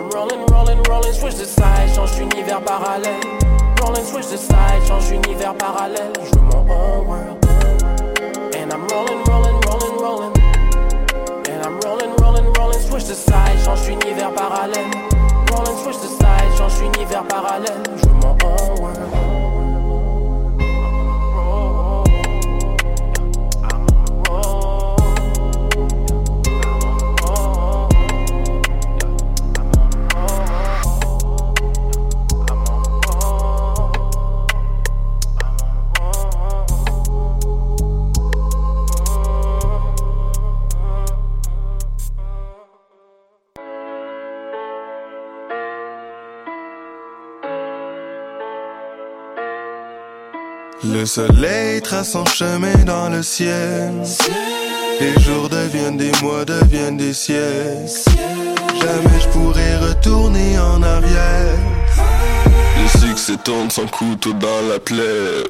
I'm 0.00 0.08
rolling, 0.08 0.46
rolling, 0.46 0.82
rolling, 0.84 1.12
switch 1.12 1.34
the 1.34 1.44
side, 1.44 1.94
change 1.94 2.16
d'univers 2.16 2.62
parallèle. 2.64 3.20
Rolling, 3.82 4.02
switch 4.02 4.28
the 4.28 4.38
side, 4.38 4.80
change 4.88 5.10
d'univers 5.10 5.54
parallèle. 5.54 6.10
Je 6.24 6.38
veux 6.38 6.46
mon 6.46 6.66
own 6.70 7.06
world. 7.06 7.44
And 8.56 8.72
I'm 8.72 8.88
rolling, 8.88 9.22
rolling, 9.24 9.60
rolling, 9.60 9.96
rolling. 10.00 10.32
And 11.50 11.62
I'm 11.62 11.78
rolling, 11.80 12.16
rolling, 12.16 12.50
rolling, 12.54 12.80
switch 12.80 13.04
the 13.04 13.14
side, 13.14 13.62
change 13.62 13.84
d'univers 13.84 14.32
parallèle. 14.32 14.90
Rolling, 15.52 15.76
switch 15.82 16.00
the 16.00 16.08
side, 16.08 16.48
change 16.56 16.80
d'univers 16.80 17.24
parallèle. 17.28 17.82
Je 17.96 18.08
veux 18.08 18.14
mon 18.14 18.38
own 18.42 18.80
world. 18.80 19.19
Soleil 51.10 51.82
trace 51.82 52.12
son 52.12 52.24
chemin 52.24 52.84
dans 52.86 53.08
le 53.08 53.20
ciel. 53.24 53.90
Les 55.00 55.20
jours 55.20 55.48
deviennent 55.48 55.96
des 55.96 56.12
mois, 56.22 56.44
deviennent 56.44 56.98
des 56.98 57.12
siècles. 57.12 57.90
Jamais 58.80 59.20
je 59.20 59.28
pourrai 59.30 59.76
retourner 59.78 60.56
en 60.60 60.80
arrière. 60.80 61.58
Le 62.80 63.00
succès 63.00 63.36
tourne 63.42 63.70
son 63.70 63.88
couteau 63.88 64.32
dans 64.34 64.62
la 64.70 64.78
plaie. 64.78 65.42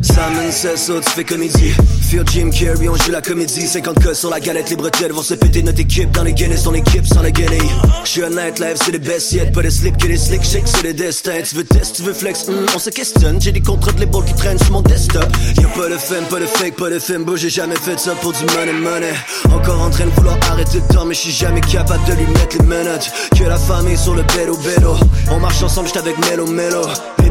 Simon 0.00 0.50
says 0.50 0.78
so, 0.78 1.00
tu 1.00 1.10
fais 1.10 1.24
comédie. 1.24 1.72
Fear 2.08 2.24
Jim 2.26 2.50
Carrey, 2.50 2.88
on 2.88 2.96
joue 2.96 3.10
la 3.10 3.20
comédie. 3.20 3.66
50 3.66 4.02
cas 4.02 4.14
sur 4.14 4.30
la 4.30 4.40
galette, 4.40 4.70
les 4.70 4.76
bretelles 4.76 5.12
vont 5.12 5.22
se 5.22 5.34
péter 5.34 5.62
notre 5.62 5.80
équipe. 5.80 6.10
Dans 6.12 6.22
les 6.22 6.32
Guinness, 6.32 6.62
ton 6.62 6.74
équipe 6.74 7.06
sans 7.06 7.22
la 7.22 7.30
guenille. 7.30 7.70
J'suis 8.04 8.22
un 8.24 8.30
nightlife, 8.30 8.78
c'est 8.84 8.92
les 8.92 8.98
best 8.98 9.32
yet. 9.32 9.52
Pas 9.52 9.62
de 9.62 9.70
slip 9.70 9.96
que 9.96 10.06
les 10.06 10.16
slick 10.16 10.42
shake, 10.42 10.66
c'est 10.66 10.82
le 10.82 10.92
destin. 10.92 11.42
Tu 11.42 11.54
veux 11.56 11.64
test, 11.64 11.96
tu 11.96 12.02
veux 12.02 12.14
flex, 12.14 12.48
hmm, 12.48 12.66
on 12.74 12.78
se 12.78 12.90
questionne. 12.90 13.40
J'ai 13.40 13.52
des 13.52 13.60
contrats 13.60 13.92
de 13.92 14.00
l'épaule 14.00 14.24
qui 14.24 14.34
traînent 14.34 14.58
sur 14.58 14.72
mon 14.72 14.82
desktop. 14.82 15.26
Y'a 15.56 15.68
pas 15.68 15.88
de 15.88 15.96
femme, 15.98 16.24
pas 16.24 16.40
de 16.40 16.46
fake, 16.46 16.76
pas 16.76 16.90
de 16.90 16.98
film. 16.98 17.24
J'ai 17.36 17.50
jamais 17.50 17.76
fait 17.76 17.98
ça 17.98 18.14
pour 18.20 18.32
du 18.32 18.44
money 18.56 18.72
money. 18.72 19.12
Encore 19.52 19.80
en 19.82 19.90
train 19.90 20.06
de 20.06 20.10
vouloir 20.10 20.38
arrêter 20.50 20.78
le 20.78 20.94
temps, 20.94 21.04
mais 21.04 21.14
j'suis 21.14 21.32
jamais 21.32 21.60
capable 21.60 22.04
de 22.06 22.14
lui 22.14 22.26
mettre 22.32 22.56
les 22.58 22.64
menottes. 22.64 23.10
Que 23.36 23.44
la 23.44 23.58
famille 23.58 23.96
sur 23.96 24.14
le 24.14 24.22
bédo 24.22 24.56
bédo. 24.56 24.96
On 25.30 25.38
marche 25.38 25.62
ensemble, 25.62 25.88
j'suis 25.88 25.98
avec 25.98 26.16
Melo 26.18 26.46
Melo. 26.46 26.82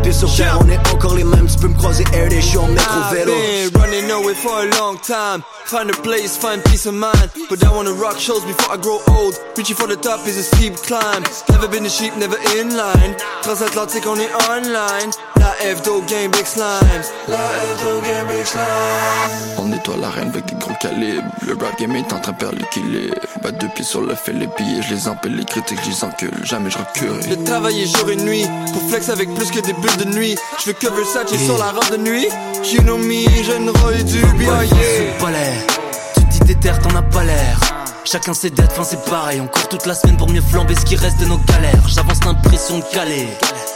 Pieds 0.07 0.13
sur 0.13 0.33
terre, 0.33 0.57
on 0.63 0.69
est 0.69 0.93
encore 0.93 1.15
les 1.15 1.23
mêmes. 1.23 1.47
Tu 1.47 1.57
peux 1.59 1.67
me 1.67 1.77
croiser 1.77 2.03
air 2.13 2.29
des 2.29 2.41
shows 2.41 2.61
en 2.61 2.67
métro 2.67 2.99
I've 2.99 3.17
vélo. 3.17 3.33
been 3.33 3.81
running 3.81 4.11
away 4.11 4.33
for 4.33 4.61
a 4.61 4.65
long 4.79 4.97
time. 4.97 5.43
Find 5.65 5.89
a 5.89 6.01
place, 6.01 6.37
find 6.37 6.63
peace 6.63 6.85
of 6.85 6.93
mind. 6.93 7.29
But 7.49 7.63
I 7.63 7.69
wanna 7.69 7.91
rock 7.91 8.17
shows 8.19 8.43
before 8.45 8.73
I 8.73 8.77
grow 8.77 8.99
old. 9.07 9.35
Reaching 9.57 9.75
for 9.75 9.87
the 9.87 9.97
top 9.97 10.25
is 10.25 10.37
a 10.37 10.43
steep 10.43 10.75
climb. 10.77 11.23
Never 11.49 11.67
been 11.67 11.85
a 11.85 11.89
sheep, 11.89 12.15
never 12.17 12.37
in 12.55 12.75
line. 12.75 13.15
Transatlantique, 13.41 14.07
on 14.07 14.17
est 14.17 14.33
online. 14.49 15.11
La 15.39 15.51
F 15.75 15.81
Do 15.83 16.01
Game 16.07 16.31
Big 16.31 16.45
Slimes. 16.45 17.07
La 17.27 17.37
F 17.37 17.83
Do 17.83 18.01
Game 18.01 18.27
Big 18.27 18.45
Slimes. 18.45 19.55
On 19.57 19.65
nettoie 19.65 19.97
l'arène 19.97 20.29
avec 20.29 20.45
des 20.45 20.55
gros 20.55 20.73
calibres. 20.81 21.23
Le 21.45 21.53
rap 21.53 21.77
game 21.79 21.95
est 21.95 22.13
en 22.13 22.19
train 22.19 22.31
de 22.31 22.37
perdre 22.37 22.57
l'équilibre. 22.57 23.15
Bat 23.43 23.51
deux 23.51 23.67
pieds 23.75 23.85
sur 23.85 24.01
le 24.01 24.15
fait, 24.15 24.33
les 24.33 24.47
billets, 24.57 24.81
je 24.87 24.93
les 24.93 25.07
empile, 25.07 25.35
les 25.35 25.45
critiques, 25.45 25.79
je 25.83 25.89
les 25.89 26.03
encule. 26.03 26.31
Jamais 26.43 26.69
je 26.69 26.77
recule. 26.77 27.21
J'ai 27.27 27.43
travaillé 27.43 27.85
jour 27.85 28.09
et 28.09 28.15
nuit 28.15 28.45
pour 28.73 28.81
flex 28.89 29.09
avec 29.09 29.33
plus 29.35 29.51
que 29.51 29.59
des 29.59 29.73
bulles 29.73 29.96
de 29.97 30.05
nuit. 30.05 30.35
Je 30.59 30.67
veux 30.67 30.73
que 30.73 30.87
Versace 30.87 31.37
sur 31.45 31.57
la 31.57 31.71
robe 31.71 31.91
de 31.91 31.97
nuit. 31.97 32.27
You 32.71 32.81
know 32.81 32.97
me, 32.97 33.27
jeune 33.43 33.69
Roy 33.69 34.03
du 34.03 34.21
bien, 34.37 34.63
yeah. 34.63 35.33
Tu 36.15 36.21
dis 36.29 36.39
t'es 36.39 36.55
terre, 36.55 36.79
t'en 36.79 36.95
as 36.95 37.01
pas 37.01 37.23
l'air. 37.23 37.59
Chacun 38.05 38.33
ses 38.33 38.49
dettes, 38.49 38.71
fin 38.71 38.83
c'est 38.83 39.03
pareil. 39.05 39.41
On 39.41 39.47
court 39.47 39.67
toute 39.69 39.85
la 39.85 39.93
semaine 39.93 40.17
pour 40.17 40.29
mieux 40.29 40.41
flamber 40.41 40.75
ce 40.75 40.85
qui 40.85 40.95
reste 40.95 41.19
de 41.19 41.25
nos 41.25 41.37
galères. 41.37 41.87
J'avance 41.87 42.23
l'impression 42.23 42.79
de 42.79 42.83
caler. 42.93 43.27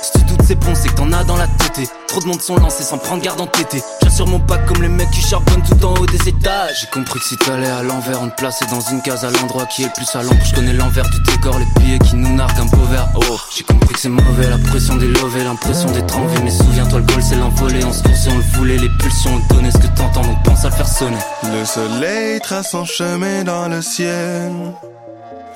Si 0.01 0.11
tu 0.13 0.23
doutes 0.23 0.41
c'est 0.47 0.55
bon, 0.55 0.73
c'est 0.73 0.89
que 0.89 0.95
t'en 0.95 1.11
as 1.11 1.23
dans 1.23 1.37
la 1.37 1.47
tête. 1.47 1.79
Trop 2.07 2.19
de 2.19 2.25
monde 2.25 2.41
sont 2.41 2.55
lancés 2.57 2.83
sans 2.83 2.97
prendre 2.97 3.21
garde 3.21 3.39
en 3.39 3.45
tété. 3.45 3.81
J'assure 4.03 4.27
mon 4.27 4.39
pack 4.39 4.65
comme 4.65 4.81
les 4.81 4.89
mecs 4.89 5.11
qui 5.11 5.21
charbonnent 5.21 5.61
tout 5.61 5.85
en 5.85 5.93
haut 5.93 6.05
des 6.05 6.27
étages. 6.27 6.81
J'ai 6.81 6.87
compris 6.87 7.19
que 7.19 7.25
si 7.25 7.37
t'allais 7.37 7.69
à 7.69 7.83
l'envers, 7.83 8.21
on 8.21 8.29
te 8.29 8.35
plaçait 8.35 8.65
dans 8.65 8.81
une 8.81 9.01
case 9.01 9.23
à 9.23 9.29
l'endroit 9.29 9.65
qui 9.67 9.83
est 9.83 9.85
le 9.85 9.91
plus 9.93 10.13
à 10.15 10.23
l'ombre. 10.23 10.43
Je 10.43 10.55
connais 10.55 10.73
l'envers 10.73 11.09
du 11.09 11.19
décor, 11.21 11.57
les 11.59 11.81
pieds 11.81 11.99
qui 11.99 12.15
nous 12.15 12.35
narguent 12.35 12.59
un 12.59 12.65
beau 12.65 12.83
verre. 12.89 13.07
Oh, 13.15 13.37
j'ai 13.55 13.63
compris 13.63 13.93
que 13.93 13.99
c'est 13.99 14.09
mauvais, 14.09 14.49
la 14.49 14.57
pression 14.57 14.95
des 14.95 15.07
lovés, 15.07 15.43
l'impression 15.43 15.89
d'être 15.91 16.17
en 16.17 16.25
vie. 16.25 16.41
Mais 16.43 16.51
souviens-toi, 16.51 16.99
le 16.99 17.05
goal 17.05 17.23
c'est 17.23 17.35
l'envolé. 17.35 17.85
On 17.85 17.93
se 17.93 18.01
forçait, 18.01 18.31
on 18.31 18.37
le 18.37 18.57
voulait, 18.57 18.77
les 18.77 18.89
pulsions, 18.89 19.31
on 19.35 19.53
donnait 19.53 19.71
ce 19.71 19.77
que 19.77 19.87
t'entends, 19.95 20.21
donc 20.21 20.43
pense 20.43 20.65
à 20.65 20.69
le 20.69 20.75
faire 20.75 20.87
sonner. 20.87 21.17
Le 21.43 21.63
soleil 21.63 22.39
trace 22.41 22.71
son 22.71 22.85
chemin 22.85 23.43
dans 23.43 23.67
le 23.67 23.81
ciel. 23.81 24.51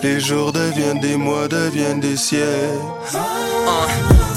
Les 0.04 0.20
jours 0.20 0.52
deviennent 0.52 1.00
des 1.00 1.16
mois, 1.16 1.48
deviennent 1.48 2.00
des 2.00 2.16
siècles. 2.16 2.46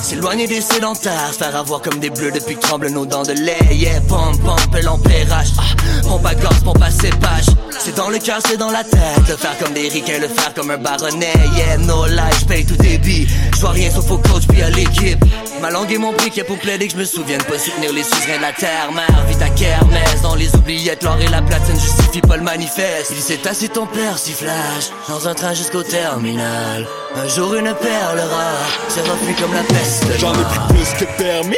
S'éloigner 0.08 0.46
des 0.46 0.62
sédentaires, 0.62 1.34
faire 1.38 1.54
avoir 1.54 1.82
comme 1.82 2.00
des 2.00 2.08
bleus 2.08 2.30
depuis 2.30 2.56
que 2.56 2.62
tremblent 2.62 2.88
nos 2.88 3.04
dents 3.04 3.24
de 3.24 3.32
lait. 3.32 3.58
Yeah, 3.70 4.00
pompe, 4.08 4.40
pompe, 4.40 4.82
l'empérage. 4.82 5.48
Ah, 5.58 6.08
pompe 6.08 6.24
à 6.24 6.34
gorge, 6.34 6.60
pompe 6.64 6.82
à 6.82 6.90
cépage. 6.90 7.44
C'est 7.78 7.94
dans 7.94 8.08
le 8.08 8.18
cœur, 8.18 8.38
c'est 8.42 8.56
dans 8.56 8.70
la 8.70 8.84
tête. 8.84 9.28
Le 9.28 9.36
faire 9.36 9.58
comme 9.58 9.74
des 9.74 9.86
ricains, 9.86 10.18
le 10.18 10.28
faire 10.28 10.54
comme 10.54 10.70
un 10.70 10.78
baronnet. 10.78 11.34
Yeah, 11.54 11.76
no 11.76 12.06
lie, 12.06 12.22
j'paye 12.40 12.64
tout 12.64 12.76
débit. 12.76 13.28
J'vois 13.54 13.72
rien 13.72 13.90
sauf 13.90 14.10
au 14.10 14.16
coach 14.16 14.44
puis 14.48 14.62
à 14.62 14.70
l'équipe. 14.70 15.22
Ma 15.60 15.68
langue 15.68 15.92
et 15.92 15.98
mon 15.98 16.14
briquet 16.14 16.42
pour 16.42 16.58
plaider 16.58 16.86
que 16.86 16.94
je 16.94 16.98
me 16.98 17.04
souvienne 17.04 17.42
pas 17.42 17.58
soutenir 17.58 17.92
les 17.92 18.02
suzerains 18.02 18.38
de 18.38 18.42
la 18.42 18.52
terre. 18.52 18.90
Mère, 18.94 19.26
vite 19.28 19.42
à 19.42 19.50
kermesse. 19.50 20.22
Dans 20.22 20.36
les 20.36 20.54
oubliettes, 20.56 21.02
l'or 21.02 21.18
et 21.20 21.28
la 21.28 21.42
platine 21.42 21.78
justifie 21.78 22.22
pas 22.22 22.38
le 22.38 22.44
manifeste. 22.44 23.12
Il 23.14 23.20
s'est 23.20 23.46
assis 23.46 23.68
ton 23.68 23.84
père, 23.84 24.16
sifflage. 24.16 24.88
Dans 25.06 25.28
un 25.28 25.34
train 25.34 25.52
jusqu'au 25.52 25.82
terminal. 25.82 26.86
Un 27.14 27.28
jour 27.28 27.54
une 27.54 27.74
perle 27.74 28.20
rare. 28.20 28.78
C'est 28.88 29.02
refus 29.02 29.34
comme 29.38 29.52
la 29.52 29.62
peste. 29.64 29.97
J'en 30.18 30.32
ai 30.32 30.44
pris 30.44 30.74
plus 30.74 30.92
que 30.98 31.04
permis. 31.16 31.56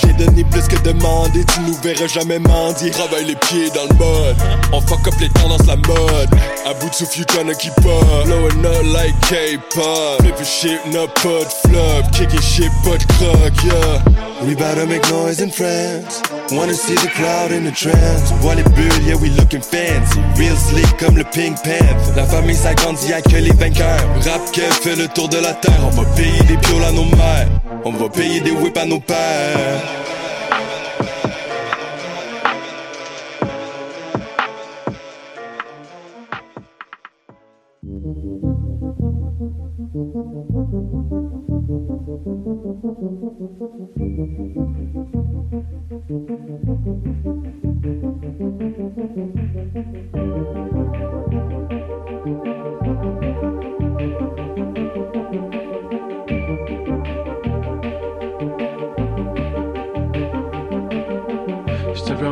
J'ai 0.00 0.12
donné 0.24 0.44
plus 0.44 0.66
que 0.68 0.76
demandé. 0.82 1.44
Tu 1.52 1.60
nous 1.60 1.74
verras 1.82 2.06
jamais 2.06 2.38
mendier. 2.38 2.90
Travaille 2.90 3.24
les 3.24 3.36
pieds 3.36 3.70
dans 3.70 3.84
le 3.84 3.94
mode. 3.94 4.36
On 4.72 4.80
fuck 4.80 5.06
up 5.06 5.14
les 5.20 5.28
tendances, 5.30 5.66
la 5.66 5.76
mode. 5.76 6.28
À 6.66 6.74
bout 6.74 6.88
de 6.88 6.94
souffle, 6.94 7.18
you 7.18 7.24
tryna 7.24 7.54
keep 7.54 7.76
up. 7.78 8.26
Blowing 8.26 8.64
up 8.64 8.82
like 8.94 9.14
K-pop. 9.28 10.20
Flip 10.20 10.44
shit, 10.44 10.80
no 10.92 11.06
pas 11.06 11.44
de 11.44 11.68
flop. 11.68 12.10
Kicking 12.12 12.40
shit, 12.40 12.70
pas 12.84 12.98
de 12.98 13.66
yeah. 13.66 14.02
We 14.44 14.54
to 14.54 14.86
make 14.86 15.08
noise 15.10 15.40
in 15.40 15.50
France. 15.50 16.22
Wanna 16.52 16.74
see 16.74 16.94
the 16.94 17.08
crowd 17.08 17.50
in 17.50 17.64
the 17.64 17.72
trance. 17.72 18.32
Vois 18.40 18.54
les 18.54 18.62
bulles, 18.62 19.04
yeah, 19.04 19.16
we 19.16 19.30
looking 19.30 19.60
fancy. 19.60 20.20
Real 20.36 20.56
sleek 20.56 20.96
comme 20.98 21.16
le 21.16 21.24
Pink 21.24 21.56
Panther. 21.56 22.14
La 22.14 22.24
famille 22.24 22.54
s'agrandit, 22.54 23.08
y'a 23.08 23.20
que 23.20 23.36
les 23.36 23.52
vainqueurs. 23.52 24.06
Rap 24.24 24.52
qu'elle 24.52 24.72
fait 24.72 24.96
le 24.96 25.08
tour 25.08 25.28
de 25.28 25.38
la 25.38 25.54
terre. 25.54 25.80
On 25.84 25.90
va 25.90 26.04
payer 26.14 26.42
des 26.44 26.56
pioles 26.58 26.84
à 26.84 26.92
nos 26.92 27.04
mères. 27.04 27.48
On 27.84 27.92
va 27.92 28.08
payer 28.08 28.40
des 28.40 28.52
whips 28.52 28.76
à 28.76 28.86
nos 28.86 29.00
pères. 29.00 29.16
Je 43.18 43.28
te 43.28 43.56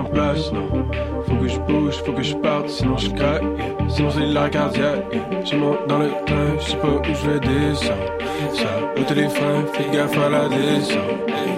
Faut 0.03 1.37
que 1.37 1.49
je 1.49 1.59
bouge, 1.61 1.95
faut 2.05 2.13
que 2.13 2.23
je 2.23 2.35
parte, 2.37 2.69
sinon 2.69 2.97
je 2.97 3.11
craque. 3.11 3.43
Sinon 3.89 4.11
c'est 4.11 4.27
la 4.27 4.49
cardiaque. 4.49 5.05
yeah. 5.13 5.45
Je 5.45 5.57
monte 5.57 5.87
dans 5.87 5.99
le 5.99 6.11
train, 6.27 6.59
je 6.59 6.71
sais 6.71 6.77
pas 6.77 6.89
où 6.89 7.05
je 7.05 7.31
vais 7.31 7.41
descendre. 7.41 8.13
Ça, 8.53 9.01
au 9.01 9.05
téléphone, 9.05 9.67
fais 9.73 9.91
gaffe 9.97 10.19
à 10.19 10.29
la 10.29 10.49
descente. 10.49 11.54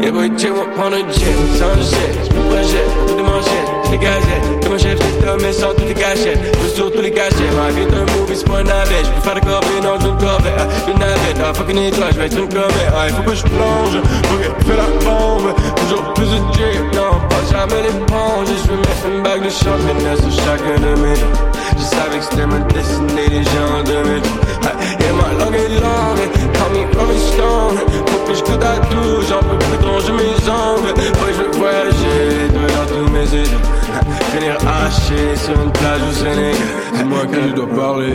Yeah, 0.00 0.12
boy, 0.12 0.28
check 0.30 0.52
up 0.52 0.78
on 0.78 0.94
a 0.94 1.00
jet, 1.12 1.36
sans 1.58 1.76
jet, 1.76 2.12
j'me 2.24 2.40
projette, 2.48 2.88
toutes 3.06 3.18
les 3.18 3.22
manchettes, 3.22 3.90
les 3.90 3.98
gazettes, 3.98 4.64
comme 4.64 4.72
un 4.72 4.78
chef, 4.78 4.98
c'est 4.98 5.28
un 5.28 5.36
mais 5.36 5.52
sans 5.52 5.74
toutes 5.74 5.88
les 5.88 5.94
gâchettes, 5.94 6.38
je 6.62 6.68
sur 6.68 6.90
tous 6.90 7.02
les 7.02 7.10
gâchettes, 7.10 7.54
ma 7.54 7.68
vie 7.68 7.82
est 7.82 7.94
un 7.94 8.06
movie, 8.16 8.34
c'est 8.34 8.48
pas 8.48 8.60
une 8.60 8.68
navette, 8.68 9.04
j'peux 9.04 9.20
faire 9.20 9.34
le 9.34 9.40
corvée, 9.42 9.80
non, 9.82 10.00
j'une 10.00 10.16
corvette, 10.16 10.54
ah, 10.56 10.90
une 10.90 10.98
navette, 10.98 11.36
ah, 11.44 11.52
fucking 11.52 11.76
étoile, 11.76 12.12
j'vais 12.14 12.26
être 12.26 12.38
une 12.38 12.48
comète, 12.48 12.92
ah, 12.96 13.08
il 13.08 13.14
faut 13.14 13.22
que 13.22 13.34
je 13.34 13.42
plonge, 13.42 14.00
faut 14.24 14.36
que 14.36 14.44
je 14.44 14.66
fais 14.66 14.76
la 14.76 14.88
bombe, 15.04 15.54
toujours 15.76 16.14
plus 16.14 16.30
de 16.30 16.38
drip, 16.52 16.94
non, 16.94 17.20
pas 17.28 17.44
jamais 17.52 17.82
l'éponge, 17.82 18.48
je 18.48 18.70
veux 18.70 18.78
mettre 18.78 19.06
une 19.06 19.22
bague 19.22 19.44
de 19.44 19.50
champagne 19.50 20.16
sur 20.16 20.44
chacun 20.44 20.80
de 20.80 21.00
mes 21.02 21.49
je 21.80 21.84
savais 21.84 22.18
que 22.18 22.24
c'était 22.24 22.46
ma 22.46 22.58
destinée, 22.58 23.42
en 23.78 23.82
2000, 23.82 24.22
ah, 24.64 24.72
et 25.00 25.12
ma 25.16 25.44
langue 25.44 25.54
est 25.54 25.68
longue, 25.80 26.24
call 26.52 26.70
me 26.72 26.82
Rolling 26.98 27.18
Stone, 27.18 27.78
faut 28.06 28.26
que 28.26 28.34
je 28.34 28.42
goûte 28.44 28.64
à 28.64 28.76
tout, 28.86 29.22
j'en 29.28 29.40
peux 29.40 29.58
plus 29.58 29.88
ronger 29.88 30.12
mes 30.12 30.48
ongles, 30.48 30.94
ouais, 30.98 31.32
je 31.32 31.42
veux 31.42 31.50
voyager, 31.58 32.48
dans 32.54 32.86
tous 32.94 33.10
mes 33.10 33.28
états, 33.42 34.04
finir 34.32 34.56
haché 34.68 35.36
sur 35.36 35.60
une 35.62 35.72
plage 35.72 36.00
au 36.08 36.12
Sénégal, 36.12 36.54
dis-moi 36.94 37.26
qui 37.26 37.48
je 37.48 37.54
dois 37.54 37.68
parler, 37.68 38.14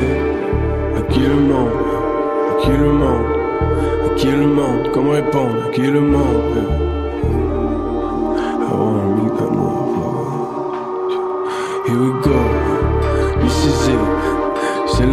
à 0.97 1.01
qui 1.11 1.19
le 1.19 1.35
monde, 1.35 1.69
à 2.51 2.61
qui 2.61 2.69
le 2.71 2.91
monde, 2.91 3.25
à 4.05 4.15
qui 4.15 4.27
le 4.27 4.47
monde, 4.47 4.89
comment 4.93 5.11
répondre, 5.11 5.55
à 5.67 5.71
qui 5.71 5.81
le 5.81 6.01
monde, 6.01 6.85
motherfucker. 9.25 10.05
Here 11.87 11.99
we 11.99 12.21
go, 12.23 12.44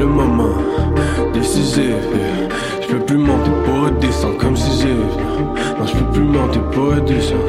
le 0.02 0.08
moment 0.08 0.56
décisif. 1.32 1.94
Je 2.82 2.86
peux 2.88 3.04
plus 3.04 3.18
monter 3.18 3.50
pour 3.64 3.84
redescendre 3.84 4.36
comme 4.38 4.56
si 4.56 4.80
j'ai. 4.80 4.94
Non, 4.94 5.86
je 5.86 5.92
peux 5.92 6.10
plus 6.12 6.24
monter 6.24 6.58
pour 6.72 6.94
redescendre. 6.94 7.46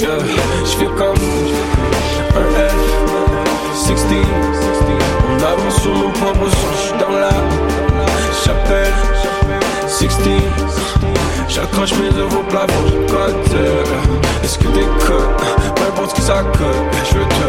Yeah. 0.00 0.18
Je 0.64 0.70
fais 0.78 0.86
comme 0.86 1.20
un 2.40 2.48
F, 2.68 2.76
16. 3.74 4.06
On 5.28 5.36
avance 5.44 5.82
sur 5.82 5.94
mon 5.94 6.10
propre 6.10 6.48
son, 6.50 6.72
je 6.72 6.82
suis 6.86 6.98
dans 6.98 7.14
la 7.24 7.34
chapelle. 8.42 8.94
16. 9.86 10.10
J'accroche 11.48 11.92
mes 11.94 12.18
œuvres 12.18 12.40
au 12.40 12.44
plafond, 12.50 12.88
cote. 13.08 13.56
Est-ce 14.42 14.58
que 14.58 14.68
t'écoutes? 14.68 15.44
Peu 15.74 15.82
importe 15.82 16.10
ce 16.10 16.14
que 16.14 16.22
ça 16.22 16.42
coûte, 16.52 16.96
je 17.04 17.18
te. 17.18 17.45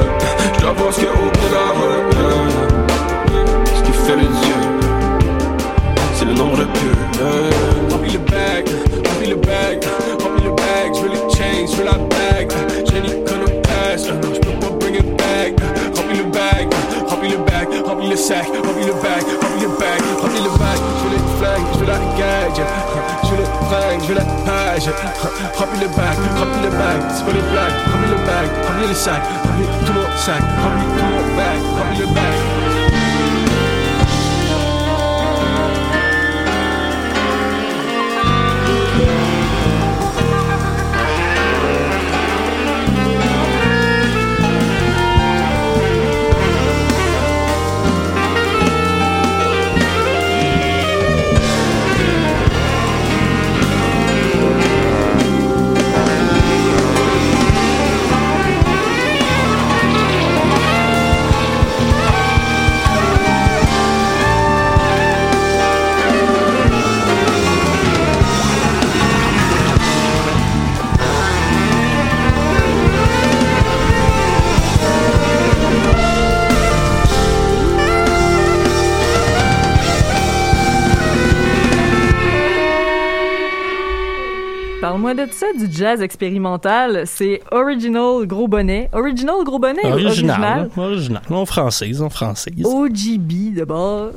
Du 85.58 85.68
jazz 85.72 86.02
expérimental. 86.02 87.04
C'est 87.06 87.42
Original 87.52 88.26
Gros 88.26 88.48
Bonnet. 88.48 88.90
Original 88.94 89.36
Gros 89.44 89.60
Bonnet 89.60 89.86
ou 89.86 89.94
Original. 89.94 90.70
Original. 90.78 91.22
En 91.30 91.46
française, 91.46 92.02
en 92.02 92.10
française. 92.10 92.54
OGB 92.64 93.54
d'abord. 93.56 94.12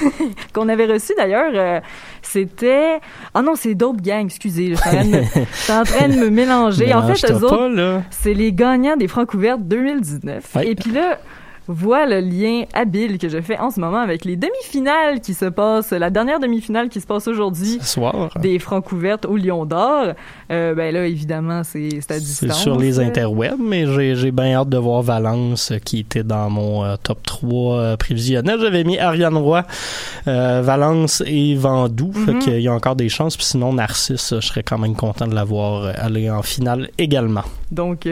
Qu'on 0.52 0.68
avait 0.68 0.86
reçu 0.86 1.12
d'ailleurs. 1.16 1.52
euh, 1.54 1.80
c'était. 2.22 3.00
Ah 3.34 3.42
non, 3.42 3.54
c'est 3.56 3.74
Dope 3.74 4.00
Gang, 4.00 4.24
excusez. 4.26 4.74
Je 4.74 4.80
suis 4.80 5.72
en 5.72 5.84
train 5.84 6.08
de 6.08 6.14
me- 6.16 6.28
en 6.28 6.30
mélanger. 6.30 6.92
En 6.94 7.06
fait, 7.06 7.30
eux 7.30 7.44
autres, 7.44 8.02
c'est 8.10 8.34
les 8.34 8.52
gagnants 8.52 8.96
des 8.96 9.08
Francouvertes 9.08 9.62
2019. 9.62 10.44
Ouais. 10.56 10.68
Et 10.68 10.74
puis 10.74 10.90
là, 10.90 11.18
vois 11.68 12.06
le 12.06 12.20
lien 12.20 12.64
habile 12.74 13.18
que 13.18 13.28
je 13.28 13.40
fais 13.40 13.58
en 13.58 13.70
ce 13.70 13.80
moment 13.80 13.98
avec 14.00 14.24
les 14.24 14.36
demi-finales 14.36 15.20
qui 15.20 15.34
se 15.34 15.46
passent, 15.46 15.90
la 15.90 16.10
dernière 16.10 16.40
demi-finale 16.40 16.88
qui 16.88 17.00
se 17.00 17.06
passe 17.06 17.26
aujourd'hui 17.28 17.78
soir. 17.82 18.30
des 18.40 18.58
Francouvertes 18.58 19.24
au 19.26 19.36
Lion 19.36 19.64
d'Or. 19.66 20.14
Euh, 20.50 20.74
ben 20.74 20.92
là, 20.94 21.06
évidemment, 21.06 21.62
c'est 21.64 21.88
c'est 22.00 22.10
à 22.12 22.14
C'est 22.14 22.20
distance. 22.20 22.62
sur 22.62 22.78
les 22.78 23.00
interwebs, 23.00 23.58
mais 23.60 23.86
j'ai 24.14 24.30
bien 24.30 24.54
hâte 24.54 24.68
de 24.68 24.78
voir 24.78 25.02
Valence 25.02 25.72
euh, 25.72 25.78
qui 25.78 26.00
était 26.00 26.22
dans 26.22 26.50
mon 26.50 26.84
euh, 26.84 26.96
top 27.02 27.22
3 27.24 27.74
euh, 27.76 27.96
prévisionnel. 27.96 28.58
J'avais 28.60 28.84
mis 28.84 28.98
Ariane 28.98 29.36
Roy, 29.36 29.64
Valence 30.26 31.22
et 31.26 31.54
Vendoux. 31.54 32.12
Mhm. 32.14 32.24
Fait 32.26 32.38
qu'il 32.38 32.60
y 32.60 32.68
a 32.68 32.72
encore 32.72 32.96
des 32.96 33.08
chances. 33.08 33.36
Puis 33.36 33.46
sinon, 33.46 33.72
Narcisse, 33.72 34.34
je 34.34 34.40
serais 34.40 34.62
quand 34.62 34.78
même 34.78 34.94
content 34.94 35.26
de 35.26 35.34
l'avoir 35.34 35.92
aller 35.98 36.30
en 36.30 36.42
finale 36.42 36.90
également. 36.98 37.42
Donc, 37.70 38.06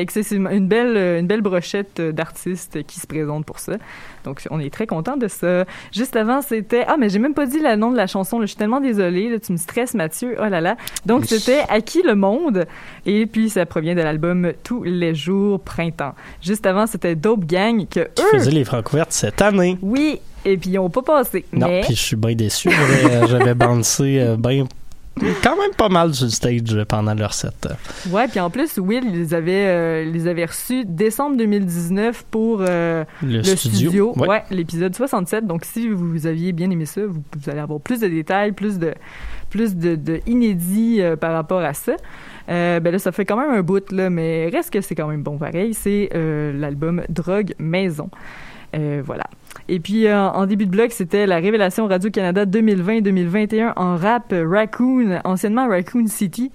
excessivement, 0.00 0.50
une 0.50 0.68
belle, 0.68 0.96
euh, 0.96 1.20
une 1.20 1.26
belle 1.26 1.40
brochette 1.40 2.00
euh, 2.00 2.12
d'artistes 2.12 2.84
qui 2.86 3.00
se 3.00 3.06
présentent 3.06 3.44
pour 3.46 3.58
ça. 3.58 3.74
Donc, 4.24 4.42
on 4.50 4.58
est 4.60 4.72
très 4.72 4.86
content 4.86 5.16
de 5.16 5.28
ça. 5.28 5.64
Juste 5.92 6.16
avant, 6.16 6.42
c'était... 6.42 6.84
Ah, 6.86 6.96
mais 6.98 7.08
j'ai 7.08 7.18
même 7.18 7.34
pas 7.34 7.46
dit 7.46 7.60
le 7.60 7.76
nom 7.76 7.90
de 7.90 7.96
la 7.96 8.06
chanson. 8.06 8.38
là. 8.38 8.44
Je 8.46 8.50
suis 8.50 8.56
tellement 8.56 8.80
désolée. 8.80 9.30
là. 9.30 9.38
tu 9.38 9.52
me 9.52 9.56
stresses, 9.56 9.94
Mathieu. 9.94 10.36
Oh 10.40 10.48
là 10.48 10.60
là. 10.60 10.76
Donc, 11.06 11.22
Oui. 11.22 11.26
c'était 11.28 11.62
À 11.68 11.80
qui 11.80 12.02
le 12.02 12.14
monde? 12.14 12.66
Et 13.06 13.26
puis, 13.26 13.50
ça 13.50 13.64
provient 13.66 13.94
de 13.94 14.02
l'album 14.02 14.52
Tous 14.64 14.82
les 14.82 15.14
jours 15.14 15.60
printemps. 15.60 16.14
Juste 16.42 16.66
avant, 16.66 16.86
c'était 16.86 17.14
Dope 17.14 17.44
Gang 17.46 17.86
que 17.88 18.08
Qui 18.14 18.22
eux... 18.22 18.38
faisait 18.38 18.50
les 18.50 18.64
Francouvertes 18.64 19.12
cette 19.12 19.40
année. 19.42 19.78
Oui, 19.82 20.20
et 20.44 20.56
puis 20.56 20.70
ils 20.70 20.78
ont 20.78 20.90
pas 20.90 21.02
passé. 21.02 21.44
Non, 21.52 21.68
mais... 21.68 21.80
puis 21.82 21.94
je 21.94 22.02
suis 22.02 22.16
bien 22.16 22.34
déçu. 22.34 22.70
J'avais 23.28 23.50
euh, 23.50 23.54
bouncé 23.54 24.34
ben, 24.38 24.66
quand 25.42 25.56
même 25.56 25.74
pas 25.76 25.88
mal 25.88 26.14
sur 26.14 26.26
le 26.26 26.30
stage 26.30 26.84
pendant 26.88 27.14
leur 27.14 27.32
set. 27.32 27.68
Ouais, 28.10 28.28
puis 28.28 28.40
en 28.40 28.50
plus, 28.50 28.78
Will, 28.78 29.04
ils 29.04 29.12
les 29.12 29.34
avait, 29.34 29.66
euh, 29.66 30.04
les 30.04 30.26
avait 30.26 30.44
reçus 30.44 30.84
décembre 30.84 31.36
2019 31.36 32.24
pour 32.30 32.58
euh, 32.60 33.04
Le 33.22 33.42
studio, 33.42 34.12
ouais. 34.16 34.28
Ouais, 34.28 34.42
l'épisode 34.50 34.94
67. 34.94 35.46
Donc, 35.46 35.64
si 35.64 35.88
vous 35.88 36.26
aviez 36.26 36.52
bien 36.52 36.70
aimé 36.70 36.86
ça, 36.86 37.02
vous, 37.06 37.22
vous 37.36 37.50
allez 37.50 37.60
avoir 37.60 37.80
plus 37.80 38.00
de 38.00 38.08
détails, 38.08 38.52
plus 38.52 38.78
de, 38.78 38.94
plus 39.50 39.76
de, 39.76 39.96
de 39.96 40.20
inédits 40.26 41.00
euh, 41.00 41.16
par 41.16 41.32
rapport 41.32 41.60
à 41.60 41.74
ça. 41.74 41.96
Euh, 42.48 42.80
ben 42.80 42.90
là, 42.90 42.98
ça 42.98 43.12
fait 43.12 43.24
quand 43.24 43.36
même 43.36 43.50
un 43.50 43.62
bout, 43.62 43.90
là, 43.92 44.10
mais 44.10 44.48
reste 44.48 44.72
que 44.72 44.80
c'est 44.80 44.94
quand 44.94 45.08
même 45.08 45.22
bon 45.22 45.38
pareil. 45.38 45.74
C'est 45.74 46.10
euh, 46.14 46.52
l'album 46.52 47.02
Drogue 47.08 47.54
Maison. 47.58 48.10
Euh, 48.74 49.02
voilà. 49.04 49.24
Et 49.68 49.80
puis, 49.80 50.06
euh, 50.06 50.28
en 50.28 50.46
début 50.46 50.66
de 50.66 50.70
bloc, 50.70 50.92
c'était 50.92 51.26
la 51.26 51.36
révélation 51.36 51.86
Radio-Canada 51.86 52.44
2020-2021 52.46 53.72
en 53.76 53.96
rap 53.96 54.32
Raccoon, 54.32 55.20
anciennement 55.24 55.68
Raccoon 55.68 56.06
City. 56.06 56.50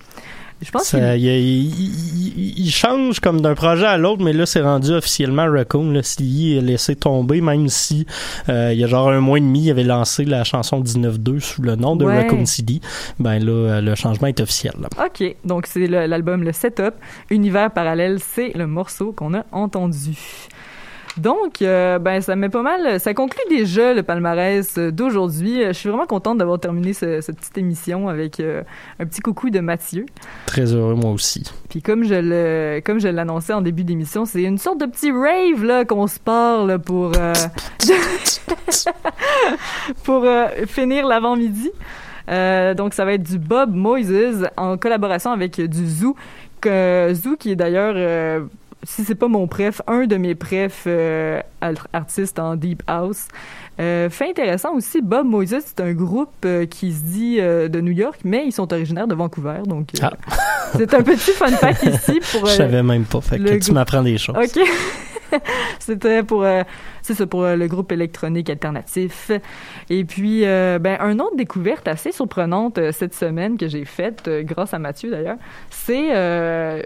Je 0.63 0.69
pense 0.69 0.91
qu'il 0.91 0.99
il, 1.17 2.59
il- 2.59 2.69
change 2.69 3.19
comme 3.19 3.41
d'un 3.41 3.55
projet 3.55 3.87
à 3.87 3.97
l'autre, 3.97 4.23
mais 4.23 4.31
là, 4.31 4.45
c'est 4.45 4.61
rendu 4.61 4.91
officiellement 4.91 5.47
Raccoon. 5.51 5.89
Là, 5.91 6.03
Slee 6.03 6.55
est 6.57 6.61
laissé 6.61 6.95
tomber, 6.95 7.41
même 7.41 7.67
si 7.67 8.05
euh, 8.47 8.69
il 8.71 8.79
y 8.79 8.83
a 8.83 8.87
genre 8.87 9.09
un 9.09 9.21
mois 9.21 9.39
et 9.39 9.41
demi, 9.41 9.63
il 9.63 9.71
avait 9.71 9.83
lancé 9.83 10.23
la 10.23 10.43
chanson 10.43 10.79
19-2 10.79 11.39
sous 11.39 11.63
le 11.63 11.75
nom 11.75 11.95
de 11.95 12.05
Ouais. 12.05 12.15
Raccoon 12.21 12.45
City. 12.45 12.79
Ben 13.19 13.43
là, 13.43 13.51
euh, 13.51 13.81
le 13.81 13.95
changement 13.95 14.27
est 14.27 14.39
officiel. 14.39 14.73
là. 14.79 14.87
OK, 15.03 15.35
donc 15.45 15.65
c'est 15.65 15.87
le- 15.87 16.05
l'album 16.05 16.43
Le 16.43 16.51
Setup. 16.51 16.93
Univers 17.31 17.71
parallèle, 17.71 18.19
c'est 18.19 18.51
le 18.55 18.67
morceau 18.67 19.13
qu'on 19.13 19.33
a 19.33 19.45
entendu. 19.51 20.15
Donc, 21.17 21.61
euh, 21.61 21.99
ben, 21.99 22.21
ça 22.21 22.35
met 22.37 22.47
pas 22.49 22.61
mal. 22.61 22.99
Ça 22.99 23.13
conclut 23.13 23.41
déjà 23.49 23.93
le 23.93 24.01
palmarès 24.01 24.77
euh, 24.77 24.91
d'aujourd'hui. 24.91 25.61
Euh, 25.61 25.67
Je 25.67 25.73
suis 25.73 25.89
vraiment 25.89 26.05
contente 26.05 26.37
d'avoir 26.37 26.59
terminé 26.59 26.93
ce- 26.93 27.19
cette 27.21 27.37
petite 27.37 27.57
émission 27.57 28.07
avec 28.07 28.39
euh, 28.39 28.63
un 28.99 29.05
petit 29.05 29.19
coucou 29.21 29.49
de 29.49 29.59
Mathieu. 29.59 30.05
Très 30.45 30.73
heureux, 30.73 30.95
moi 30.95 31.11
aussi. 31.11 31.43
Puis 31.69 31.81
comme 31.81 32.03
je 32.05 32.15
le, 32.15 32.81
comme 32.85 32.99
je 32.99 33.07
l'annonçais 33.09 33.53
en 33.53 33.61
début 33.61 33.83
d'émission, 33.83 34.23
c'est 34.25 34.43
une 34.43 34.57
sorte 34.57 34.79
de 34.79 34.85
petit 34.85 35.11
rave 35.11 35.63
là 35.65 35.83
qu'on 35.85 36.07
se 36.07 36.19
parle 36.19 36.79
pour 36.79 37.11
euh, 37.17 37.33
pour 40.03 40.25
finir 40.67 41.05
l'avant-midi. 41.07 41.71
Donc 42.77 42.93
ça 42.93 43.05
va 43.05 43.13
être 43.13 43.23
du 43.23 43.37
Bob 43.37 43.73
Moises 43.75 44.47
en 44.57 44.77
collaboration 44.77 45.31
avec 45.31 45.59
du 45.59 45.87
Zoo. 45.87 46.15
Que, 46.61 47.11
Zoo 47.15 47.35
qui 47.37 47.51
est 47.51 47.55
d'ailleurs 47.55 47.95
si 48.83 49.03
c'est 49.03 49.15
pas 49.15 49.27
mon 49.27 49.47
préf, 49.47 49.81
un 49.87 50.05
de 50.05 50.17
mes 50.17 50.35
préfs 50.35 50.83
euh, 50.87 51.41
artistes 51.93 52.39
en 52.39 52.55
deep 52.55 52.83
house. 52.87 53.27
Euh, 53.79 54.09
fait 54.09 54.29
intéressant 54.29 54.73
aussi, 54.75 55.01
Bob 55.01 55.25
Moises, 55.25 55.63
c'est 55.65 55.79
un 55.79 55.93
groupe 55.93 56.29
euh, 56.45 56.65
qui 56.65 56.91
se 56.91 57.03
dit 57.03 57.37
euh, 57.39 57.67
de 57.67 57.81
New 57.81 57.91
York, 57.91 58.21
mais 58.23 58.43
ils 58.45 58.51
sont 58.51 58.71
originaires 58.73 59.07
de 59.07 59.15
Vancouver, 59.15 59.61
donc 59.65 59.89
euh, 60.01 60.07
c'est 60.75 60.93
un 60.93 61.03
petit 61.03 61.31
fun 61.31 61.51
fact 61.51 61.83
ici 61.83 62.19
pour. 62.31 62.45
Je 62.47 62.53
euh, 62.53 62.57
savais 62.57 62.83
même 62.83 63.05
pas. 63.05 63.21
Fait 63.21 63.37
que 63.37 63.43
le 63.43 63.59
tu 63.59 63.71
m'apprends 63.71 64.03
des 64.03 64.17
choses. 64.17 64.35
OK. 64.37 64.61
C'était 65.79 66.23
pour, 66.23 66.43
euh, 66.43 66.63
ça, 67.01 67.25
pour 67.25 67.43
euh, 67.43 67.55
le 67.55 67.67
groupe 67.67 67.91
électronique 67.91 68.49
alternatif. 68.49 69.31
Et 69.89 70.05
puis, 70.05 70.45
euh, 70.45 70.79
ben, 70.79 70.97
un 70.99 71.19
autre 71.19 71.35
découverte 71.35 71.87
assez 71.87 72.11
surprenante 72.11 72.77
euh, 72.77 72.91
cette 72.91 73.13
semaine 73.13 73.57
que 73.57 73.67
j'ai 73.67 73.85
faite, 73.85 74.27
euh, 74.27 74.43
grâce 74.43 74.73
à 74.73 74.79
Mathieu 74.79 75.11
d'ailleurs, 75.11 75.37
c'est 75.69 76.11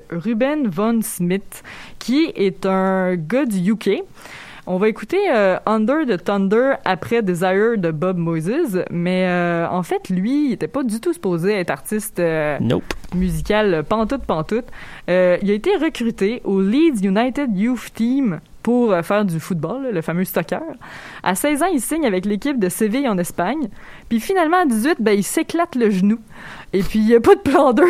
Ruben 0.10 0.68
Von 0.68 1.02
Smith, 1.02 1.64
qui 2.00 2.32
est 2.36 2.66
un 2.66 3.16
gars 3.16 3.46
du 3.46 3.72
UK. 3.72 4.04
On 4.68 4.78
va 4.78 4.90
écouter 4.90 5.20
euh, 5.32 5.58
Under 5.68 6.06
the 6.08 6.24
Thunder 6.24 6.74
après 6.86 7.22
Desire 7.22 7.78
de 7.78 7.92
Bob 7.92 8.18
Moses, 8.18 8.80
mais 8.90 9.26
euh, 9.28 9.68
en 9.70 9.84
fait, 9.84 10.10
lui, 10.10 10.48
il 10.48 10.54
était 10.54 10.68
pas 10.68 10.82
du 10.84 11.00
tout 11.00 11.14
supposé 11.14 11.54
être 11.54 11.70
artiste 11.70 12.20
euh, 12.20 12.58
Nope. 12.60 12.84
musical 13.14 13.84
pantoute 13.88 14.24
pantoute. 14.24 14.66
Euh, 15.08 15.38
il 15.44 15.52
a 15.52 15.54
été 15.54 15.76
recruté 15.76 16.42
au 16.46 16.62
Leeds 16.62 17.04
United 17.06 17.56
Youth 17.56 17.94
Team 17.94 18.40
pour 18.64 18.92
euh, 18.92 19.04
faire 19.04 19.24
du 19.24 19.40
football, 19.40 19.90
le 19.94 20.02
fameux 20.02 20.24
soccer. 20.26 20.64
À 21.22 21.36
16 21.36 21.62
ans, 21.62 21.68
il 21.72 21.80
signe 21.80 22.08
avec 22.08 22.26
l'équipe 22.26 22.58
de 22.60 22.68
Séville 22.68 23.08
en 23.08 23.20
Espagne. 23.20 23.70
Puis 24.10 24.20
finalement, 24.20 24.58
à 24.58 24.66
18, 24.66 24.96
ben, 25.00 25.12
il 25.12 25.24
s'éclate 25.24 25.76
le 25.76 25.92
genou. 25.92 26.18
Et 26.74 26.82
puis, 26.82 26.98
il 26.98 27.06
n'y 27.06 27.14
a 27.14 27.20
pas 27.22 27.36
de 27.36 27.42
plan 27.42 27.72
2. 27.74 27.84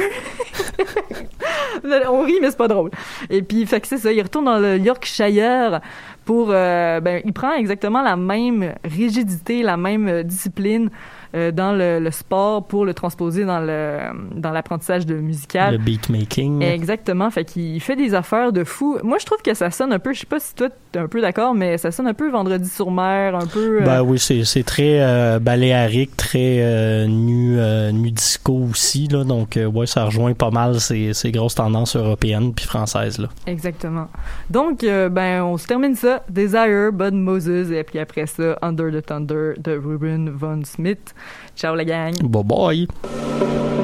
On 2.10 2.24
rit, 2.24 2.36
mais 2.42 2.50
c'est 2.50 2.58
pas 2.58 2.68
drôle. 2.68 2.92
Et 3.30 3.42
puis, 3.42 3.66
fait 3.66 3.80
que 3.80 3.88
c'est 3.88 3.98
ça, 3.98 4.12
il 4.12 4.22
retourne 4.22 4.46
dans 4.46 4.60
le 4.60 4.78
Yorkshire 4.78 5.80
pour... 6.26 6.50
euh, 6.52 7.00
ben, 7.00 7.22
il 7.26 7.34
prend 7.34 7.54
exactement 7.54 8.02
la 8.02 8.16
même 8.16 8.74
rigidité, 8.84 9.64
la 9.64 9.78
même 9.78 10.08
euh, 10.08 10.24
discipline 10.24 10.90
euh, 11.36 11.52
dans 11.52 11.74
le, 11.74 12.00
le 12.00 12.12
sport 12.12 12.66
pour 12.66 12.86
le 12.86 12.94
transposer 12.94 13.46
dans 13.46 13.60
le 13.60 14.00
dans 14.36 14.52
l'apprentissage 14.52 15.06
de 15.06 15.16
musical. 15.16 15.74
Le 15.74 15.78
beatmaking. 15.80 16.62
Exactement. 16.62 17.30
Fait 17.30 17.46
qu'il 17.46 17.80
fait 17.82 17.96
des 17.96 18.14
affaires 18.14 18.52
de 18.52 18.64
fou. 18.64 18.98
Moi, 19.04 19.18
je 19.20 19.26
trouve 19.26 19.42
que 19.42 19.54
ça 19.54 19.70
sonne 19.72 19.92
un 19.94 20.00
peu, 20.00 20.14
je 20.14 20.22
sais 20.22 20.26
pas 20.26 20.40
si 20.40 20.56
toi 20.56 20.68
t'es 20.92 21.00
un 21.00 21.08
peu 21.08 21.22
d'accord, 21.22 21.54
mais 21.54 21.78
ça 21.78 21.92
sonne 21.92 22.08
un 22.08 22.14
peu 22.14 22.30
Vendredi 22.30 22.70
sur 22.70 22.92
mer, 22.92 23.36
un 23.36 23.46
peu. 23.48 23.82
euh, 23.82 23.86
Ben 23.86 24.02
oui, 24.02 24.18
c'est 24.20 24.44
c'est 24.46 24.64
très 24.64 25.02
euh, 25.02 25.40
baléarique, 25.40 26.16
très 26.18 26.58
euh, 26.62 27.06
nu, 27.08 27.58
nu 27.94 28.12
disco 28.12 28.54
aussi. 28.70 29.08
Là, 29.08 29.24
donc, 29.24 29.60
ouais, 29.74 29.86
ça 29.86 30.06
rejoint 30.06 30.34
pas 30.34 30.50
mal 30.52 30.80
ces, 30.80 31.14
ces 31.14 31.32
grosses 31.32 31.56
tendances 31.56 31.96
européennes 31.96 32.54
puis 32.54 32.66
françaises. 32.66 33.20
Là. 33.20 33.28
Exactement. 33.48 34.08
Donc, 34.50 34.82
ben, 34.84 35.44
on 35.44 35.58
se 35.58 35.68
termine 35.68 35.96
ça. 35.96 36.24
Desire, 36.30 36.92
Bud 36.92 37.14
Moses, 37.14 37.72
et 37.72 37.84
puis 37.84 38.00
après 38.00 38.26
ça, 38.26 38.58
Under 38.62 38.92
the 38.92 39.06
Thunder 39.06 39.54
de 39.58 39.78
Ruben 39.78 40.30
Von 40.30 40.62
Smith. 40.66 41.14
Ciao 41.56 41.76
la 41.76 41.84
gang. 41.84 42.14
Bye 42.22 42.44
bye. 42.44 43.75